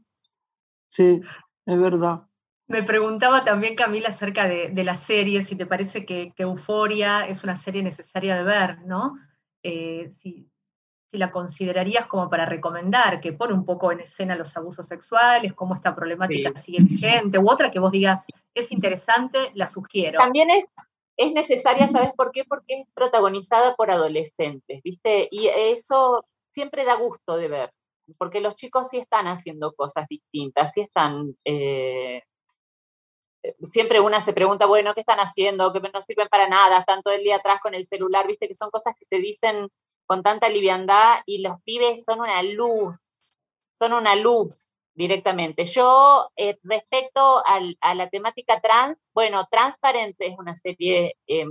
[0.88, 1.22] Sí,
[1.64, 2.26] es verdad.
[2.66, 7.26] Me preguntaba también, Camila, acerca de, de la serie, si te parece que, que, Euforia
[7.26, 9.18] es una serie necesaria de ver, ¿no?
[9.62, 10.51] Eh, si,
[11.12, 15.52] si la considerarías como para recomendar, que pone un poco en escena los abusos sexuales,
[15.52, 20.18] cómo esta problemática sigue vigente, u otra que vos digas, es interesante, la sugiero.
[20.18, 20.64] También es,
[21.18, 22.44] es necesaria, ¿sabes por qué?
[22.46, 25.28] Porque es protagonizada por adolescentes, ¿viste?
[25.30, 27.72] Y eso siempre da gusto de ver,
[28.16, 31.36] porque los chicos sí están haciendo cosas distintas, sí están...
[31.44, 32.22] Eh,
[33.60, 35.72] siempre una se pregunta, bueno, ¿qué están haciendo?
[35.74, 38.54] Que no sirven para nada, están todo el día atrás con el celular, viste que
[38.54, 39.68] son cosas que se dicen
[40.06, 42.96] con tanta liviandad y los pibes son una luz,
[43.72, 45.64] son una luz directamente.
[45.64, 51.46] Yo, eh, respecto a la temática trans, bueno, Transparente es una serie eh,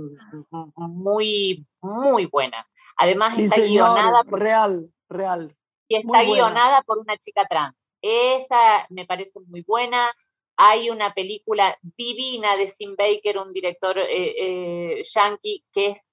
[0.76, 2.66] muy, muy buena.
[2.96, 4.40] Además está guionada por...
[4.40, 5.56] Real, real.
[5.88, 7.76] Y está guionada por una chica trans.
[8.00, 10.10] Esa me parece muy buena.
[10.56, 16.11] Hay una película divina de Sim Baker, un director eh, yankee, que es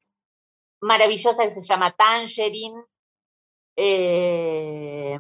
[0.82, 2.84] maravillosa, que se llama Tangerine.
[3.76, 5.20] ¿Qué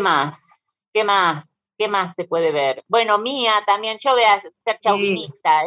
[0.00, 0.88] más?
[0.92, 1.54] ¿Qué más?
[1.76, 2.84] ¿Qué más se puede ver?
[2.88, 5.62] Bueno, Mía también, yo voy a ser chauvinista.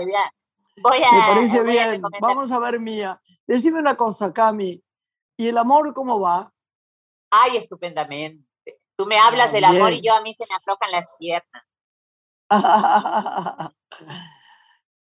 [0.78, 3.22] Voy a, Me parece bien, vamos a ver Mía.
[3.46, 4.82] Decime una cosa, Cami,
[5.38, 6.52] ¿y el amor cómo va?
[7.30, 8.46] Ay, estupendamente.
[8.96, 11.64] Tú me hablas ah, del amor y yo a mí se me aflojan las piernas.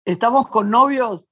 [0.05, 1.27] ¿Estamos con novios?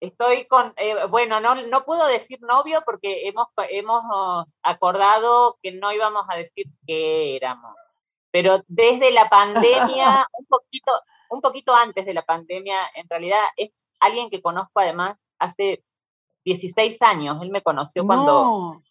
[0.00, 5.92] Estoy con, eh, bueno, no, no puedo decir novio porque hemos, hemos acordado que no
[5.92, 7.74] íbamos a decir qué éramos.
[8.30, 10.92] Pero desde la pandemia, un poquito,
[11.30, 15.82] un poquito antes de la pandemia, en realidad es alguien que conozco además hace
[16.44, 17.42] 16 años.
[17.42, 18.82] Él me conoció cuando,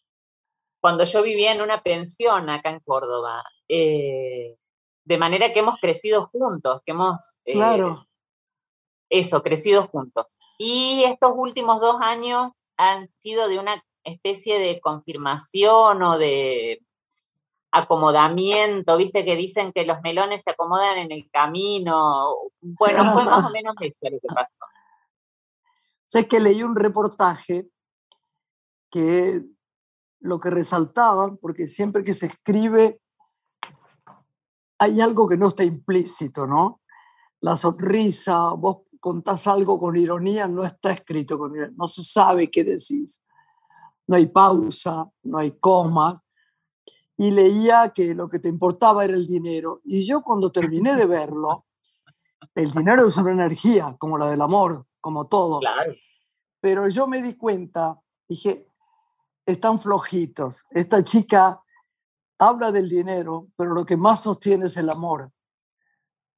[0.82, 3.43] cuando yo vivía en una pensión acá en Córdoba.
[3.70, 4.58] Eh,
[5.03, 8.08] de manera que hemos crecido juntos, que hemos eh, claro
[9.10, 10.39] eso, crecidos juntos.
[10.58, 16.82] Y estos últimos dos años han sido de una especie de confirmación o de
[17.72, 22.36] acomodamiento, viste que dicen que los melones se acomodan en el camino.
[22.62, 24.58] Bueno, fue más o menos eso lo que pasó.
[26.08, 27.68] Sé que leí un reportaje
[28.89, 29.43] que
[30.22, 33.01] lo que resaltaban, porque siempre que se escribe
[34.78, 36.82] hay algo que no está implícito, ¿no?
[37.41, 42.49] La sonrisa, vos contás algo con ironía, no está escrito con ironía, no se sabe
[42.49, 43.24] qué decís.
[44.08, 46.24] No hay pausa, no hay coma.
[47.16, 49.80] Y leía que lo que te importaba era el dinero.
[49.84, 51.68] Y yo cuando terminé de verlo,
[52.56, 55.60] el dinero es una energía, como la del amor, como todo.
[56.60, 58.66] Pero yo me di cuenta, dije,
[59.45, 60.66] están flojitos.
[60.72, 61.62] Esta chica
[62.39, 65.30] habla del dinero, pero lo que más sostiene es el amor.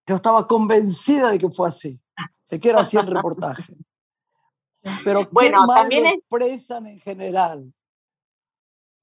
[0.06, 1.98] Yo estaba convencida de que fue así
[2.50, 3.74] de que era así el reportaje.
[5.04, 7.74] Pero bueno, también expresan en general.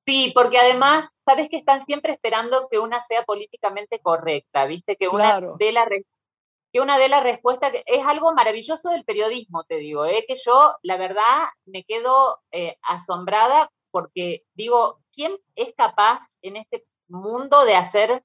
[0.04, 4.96] Sí, porque además, sabes que están siempre esperando que una sea políticamente correcta, ¿viste?
[4.96, 5.86] Que una dé la
[6.74, 10.24] que una de la respuesta, que es algo maravilloso del periodismo, te digo, ¿eh?
[10.26, 16.84] que yo la verdad me quedo eh, asombrada porque digo, ¿quién es capaz en este
[17.06, 18.24] mundo de hacer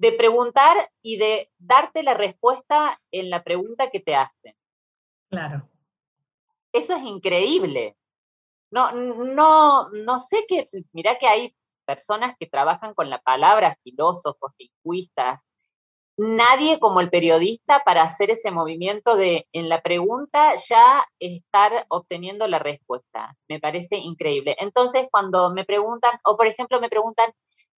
[0.00, 4.56] de preguntar y de darte la respuesta en la pregunta que te hacen.
[5.28, 5.68] Claro.
[6.72, 7.98] Eso es increíble.
[8.70, 14.52] No, no, no sé qué, mira que hay personas que trabajan con la palabra, filósofos,
[14.58, 15.46] lingüistas,
[16.16, 22.48] nadie como el periodista para hacer ese movimiento de en la pregunta ya estar obteniendo
[22.48, 23.36] la respuesta.
[23.48, 24.56] Me parece increíble.
[24.60, 27.30] Entonces, cuando me preguntan, o por ejemplo me preguntan,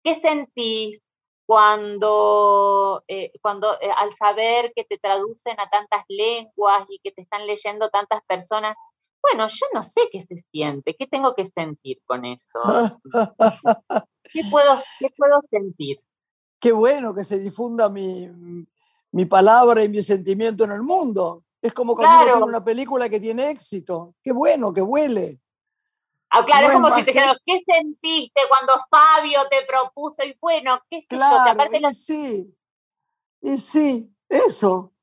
[0.03, 1.03] ¿qué sentís?
[1.51, 7.23] Cuando, eh, cuando eh, al saber que te traducen a tantas lenguas y que te
[7.23, 8.73] están leyendo tantas personas,
[9.21, 12.61] bueno, yo no sé qué se siente, qué tengo que sentir con eso.
[14.33, 15.99] ¿Qué puedo, qué puedo sentir?
[16.57, 18.29] Qué bueno que se difunda mi,
[19.11, 21.43] mi palabra y mi sentimiento en el mundo.
[21.61, 24.15] Es como cuando uno tiene una película que tiene éxito.
[24.23, 25.41] Qué bueno, que huele.
[26.33, 30.23] Ah, claro, es como si te dijeran, ¿qué sentiste cuando Fabio te propuso?
[30.23, 31.51] Y bueno, ¿qué sé claro, yo?
[31.51, 32.57] Aparte y sí,
[33.41, 34.93] y sí, eso.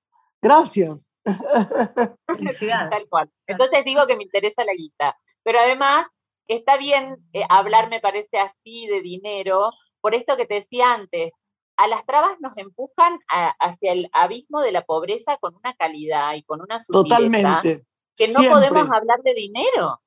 [0.40, 1.10] Gracias.
[1.24, 3.30] Tal cual.
[3.46, 5.18] Entonces digo que me interesa la guita.
[5.42, 6.06] Pero además,
[6.46, 9.70] está bien eh, hablar, me parece así, de dinero,
[10.00, 11.32] por esto que te decía antes.
[11.76, 16.42] A las trabas nos empujan hacia el abismo de la pobreza con una calidad y
[16.42, 17.86] con una sutileza Totalmente.
[18.16, 20.00] que no podemos hablar de dinero.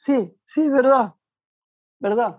[0.00, 1.12] Sí, sí, verdad,
[1.98, 2.38] verdad.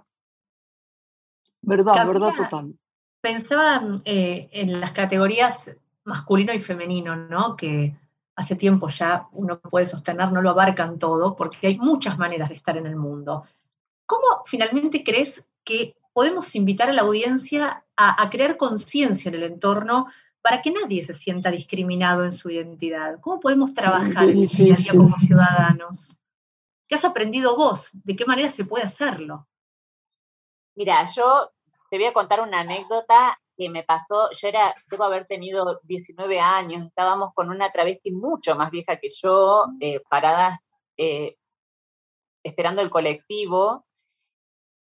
[1.62, 2.74] Verdad, verdad total.
[3.22, 7.56] Pensaba eh, en las categorías masculino y femenino, ¿no?
[7.56, 7.96] Que
[8.36, 12.56] hace tiempo ya uno puede sostener, no lo abarcan todo, porque hay muchas maneras de
[12.56, 13.44] estar en el mundo.
[14.08, 20.08] ¿Cómo finalmente crees que podemos invitar a la audiencia a, crear conciencia en el entorno
[20.42, 23.20] para que nadie se sienta discriminado en su identidad?
[23.20, 24.50] ¿Cómo podemos trabajar en
[24.98, 26.18] como ciudadanos?
[26.92, 27.90] ¿Qué has aprendido vos?
[28.04, 29.48] ¿De qué manera se puede hacerlo?
[30.76, 31.50] Mira, yo
[31.90, 36.42] te voy a contar una anécdota que me pasó, yo era, debo haber tenido 19
[36.42, 40.60] años, estábamos con una travesti mucho más vieja que yo, eh, paradas
[40.98, 41.38] eh,
[42.44, 43.86] esperando el colectivo,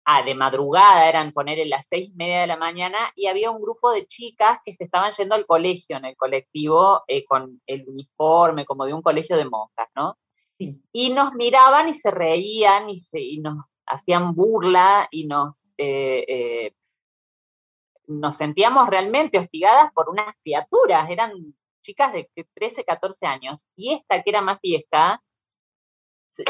[0.04, 3.60] ah, de madrugada, eran poner las seis y media de la mañana, y había un
[3.60, 7.88] grupo de chicas que se estaban yendo al colegio en el colectivo eh, con el
[7.88, 10.16] uniforme, como de un colegio de monjas, ¿no?
[10.58, 16.74] Y nos miraban y se reían y, y nos hacían burla y nos, eh, eh,
[18.06, 21.32] nos sentíamos realmente hostigadas por unas criaturas, eran
[21.82, 25.22] chicas de 13, 14 años, y esta que era más vieja,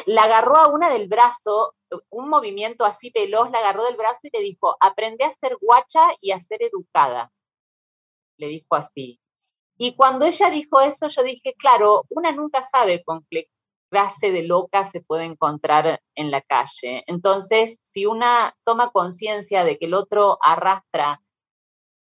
[0.06, 1.74] la agarró a una del brazo,
[2.10, 6.00] un movimiento así veloz, la agarró del brazo y le dijo, aprende a ser guacha
[6.20, 7.32] y a ser educada.
[8.36, 9.20] Le dijo así.
[9.78, 13.48] Y cuando ella dijo eso, yo dije, claro, una nunca sabe con qué
[13.90, 17.04] clase de loca se puede encontrar en la calle.
[17.06, 21.20] Entonces, si una toma conciencia de que el otro arrastra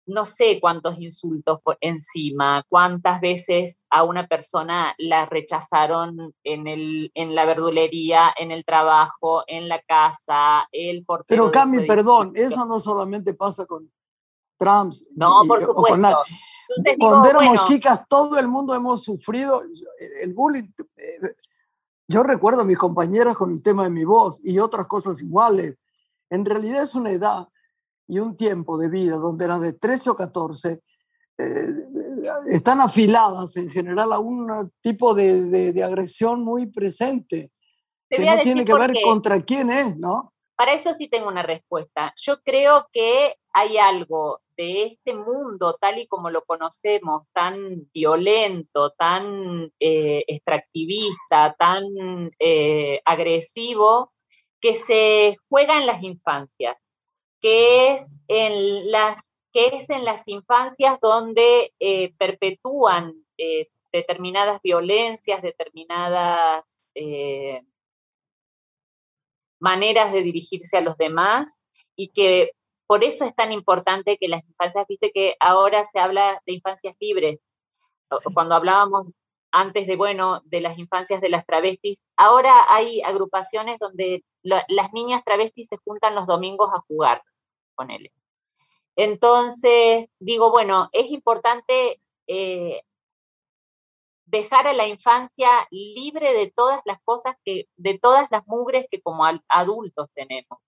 [0.05, 7.11] no sé cuántos insultos por encima, cuántas veces a una persona la rechazaron en, el,
[7.13, 11.05] en la verdulería, en el trabajo, en la casa, el.
[11.27, 13.89] Pero Cami, perdón, eso no solamente pasa con
[14.57, 14.93] Trump.
[15.15, 16.23] No, por supuesto.
[16.99, 19.61] Cuando éramos chicas, todo el mundo hemos sufrido
[20.21, 20.69] el bullying.
[22.13, 25.77] Yo recuerdo a mis compañeras con el tema de mi voz y otras cosas iguales.
[26.29, 27.47] En realidad es una edad
[28.07, 30.79] y un tiempo de vida donde las de 13 o 14
[31.39, 31.73] eh,
[32.45, 37.51] están afiladas en general a un tipo de, de, agresión muy presente,
[38.07, 40.35] que no tiene que ver contra quién es, ¿no?
[40.55, 42.13] Para eso sí tengo una respuesta.
[42.15, 48.91] Yo creo que hay algo de este mundo tal y como lo conocemos, tan violento,
[48.91, 51.85] tan eh, extractivista, tan
[52.39, 54.11] eh, agresivo,
[54.59, 56.77] que se juega en las infancias
[57.41, 63.13] que es en las, que es en las infancias donde eh, perpetúan
[63.91, 66.85] determinadas violencias, determinadas
[69.59, 71.61] maneras de dirigirse a los demás
[71.97, 72.51] y que
[72.87, 76.95] por eso es tan importante que las infancias, viste que ahora se habla de infancias
[76.99, 77.43] libres,
[78.33, 79.07] cuando hablábamos
[79.51, 85.23] antes de, bueno, de las infancias de las travestis, ahora hay agrupaciones donde las niñas
[85.23, 87.23] travestis se juntan los domingos a jugar
[87.75, 88.11] con él.
[88.95, 92.81] Entonces, digo, bueno, es importante eh,
[94.25, 99.01] dejar a la infancia libre de todas las cosas que, de todas las mugres que
[99.01, 100.59] como adultos tenemos.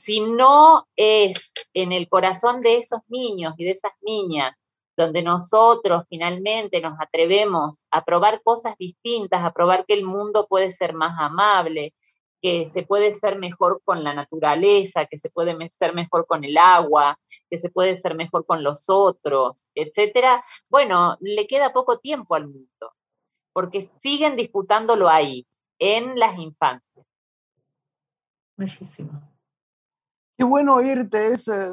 [0.00, 4.56] Si no es en el corazón de esos niños y de esas niñas
[4.96, 10.72] donde nosotros finalmente nos atrevemos a probar cosas distintas, a probar que el mundo puede
[10.72, 11.92] ser más amable,
[12.40, 16.56] que se puede ser mejor con la naturaleza, que se puede ser mejor con el
[16.56, 17.18] agua,
[17.50, 22.46] que se puede ser mejor con los otros, etcétera, bueno, le queda poco tiempo al
[22.46, 22.94] mundo,
[23.52, 25.46] porque siguen disputándolo ahí,
[25.78, 27.06] en las infancias.
[28.56, 29.29] Bellísimo.
[30.40, 31.68] Qué bueno oírte, es, eh,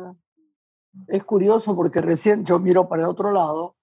[1.07, 3.77] es curioso porque recién yo miro para el otro lado,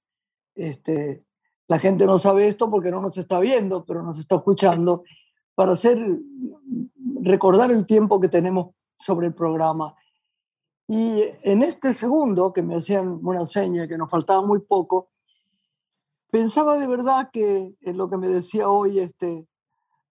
[0.54, 1.26] este,
[1.68, 5.02] la gente no sabe esto porque no nos está viendo, pero nos está escuchando
[5.54, 5.98] para hacer,
[7.22, 9.96] recordar el tiempo que tenemos sobre el programa.
[10.86, 15.08] Y en este segundo, que me hacían una seña que nos faltaba muy poco,
[16.30, 19.48] pensaba de verdad que en lo que me decía hoy, este,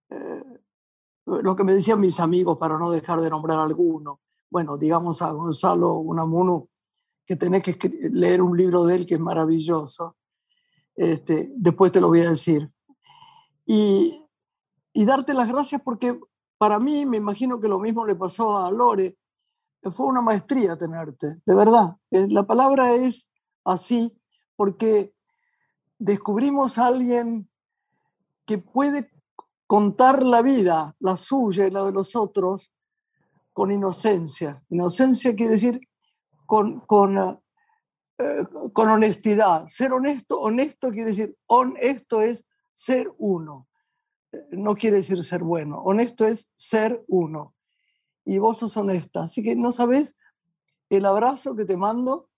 [0.09, 0.43] eh,
[1.27, 4.19] lo que me decían mis amigos, para no dejar de nombrar alguno,
[4.53, 6.69] bueno, digamos a Gonzalo Unamuno,
[7.25, 10.15] que tenés que leer un libro de él que es maravilloso,
[10.95, 12.71] este, después te lo voy a decir.
[13.65, 14.23] Y
[14.93, 16.19] y darte las gracias porque
[16.57, 19.17] para mí, me imagino que lo mismo le pasó a Lore,
[19.91, 21.97] fue una maestría tenerte, de verdad.
[22.11, 23.29] Eh, la palabra es
[23.65, 24.17] así
[24.55, 25.13] porque
[25.97, 27.49] descubrimos a alguien
[28.45, 29.11] que puede
[29.67, 32.72] contar la vida, la suya y la de los otros,
[33.53, 34.61] con inocencia.
[34.69, 35.81] Inocencia quiere decir
[36.45, 37.17] con, con,
[38.17, 39.67] eh, con honestidad.
[39.67, 43.67] Ser honesto, honesto quiere decir, honesto es ser uno
[44.51, 45.77] no quiere decir ser bueno.
[45.79, 47.55] Honesto es ser uno.
[48.25, 49.23] Y vos sos honesta.
[49.23, 50.17] Así que no sabes
[50.89, 52.29] el abrazo que te mando.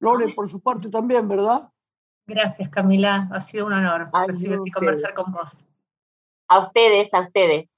[0.00, 1.70] Lore, por su parte también, ¿verdad?
[2.26, 3.28] Gracias, Camila.
[3.32, 5.66] Ha sido un honor recibirte y conversar con vos.
[6.48, 7.68] A ustedes, a ustedes.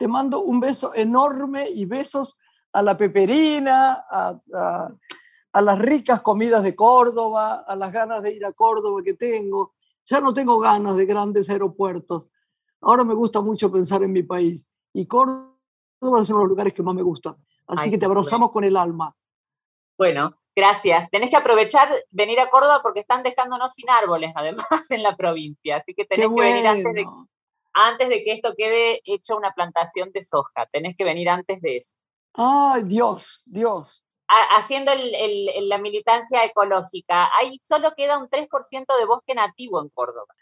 [0.00, 2.40] Te mando un beso enorme y besos
[2.72, 4.90] a la peperina, a,
[5.52, 9.74] a las ricas comidas de Córdoba, a las ganas de ir a Córdoba que tengo
[10.10, 12.28] ya no tengo ganas de grandes aeropuertos.
[12.80, 14.68] Ahora me gusta mucho pensar en mi país.
[14.92, 15.52] Y Córdoba
[16.00, 17.36] es uno de los lugares que más me gusta.
[17.68, 19.14] Así que te abrazamos con el alma.
[19.96, 21.08] Bueno, Gracias.
[21.10, 25.76] Tenés que aprovechar venir a Córdoba porque están dejándonos sin árboles, además, en la provincia.
[25.76, 27.06] Así que tenés que venir antes de,
[27.72, 30.66] antes de que esto quede hecho una plantación de soja.
[30.72, 31.96] Tenés que venir antes de eso.
[32.34, 34.04] Ay, Dios, Dios.
[34.56, 38.48] haciendo la militancia ecológica, ahí solo queda un 3%
[38.98, 40.32] de bosque nativo en Córdoba.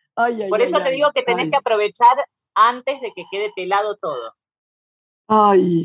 [0.48, 2.16] Por eso te digo que tenés que aprovechar
[2.54, 4.34] antes de que quede pelado todo.
[5.28, 5.84] Ay,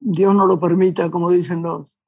[0.00, 1.98] Dios no lo permita, como dicen los,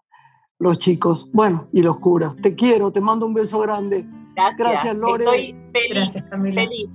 [0.58, 1.30] los chicos.
[1.32, 2.36] Bueno, y los curas.
[2.36, 4.06] Te quiero, te mando un beso grande.
[4.34, 5.24] Gracias, Gracias Lore.
[5.24, 6.88] Estoy feliz, feliz.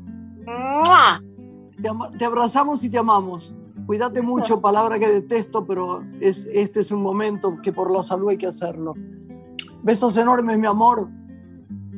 [2.18, 3.54] Te, abrazamos y te amamos.
[3.86, 8.30] Cuídate mucho, palabra que detesto, pero es, este es un momento que por la salud
[8.30, 8.94] hay que hacerlo.
[9.84, 11.10] Besos enormes, mi amor.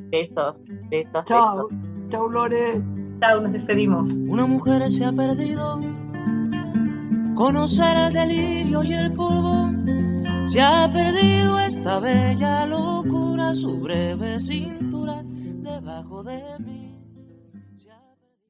[0.09, 1.23] Besos, besos.
[1.25, 1.67] Chao,
[2.09, 2.81] chao Lore.
[3.19, 4.09] Chao, nos despedimos.
[4.09, 5.79] Una mujer se ha perdido.
[7.35, 9.71] Conocer el delirio y el polvo.
[10.47, 16.82] Se ha perdido esta bella locura, su breve cintura debajo de mí.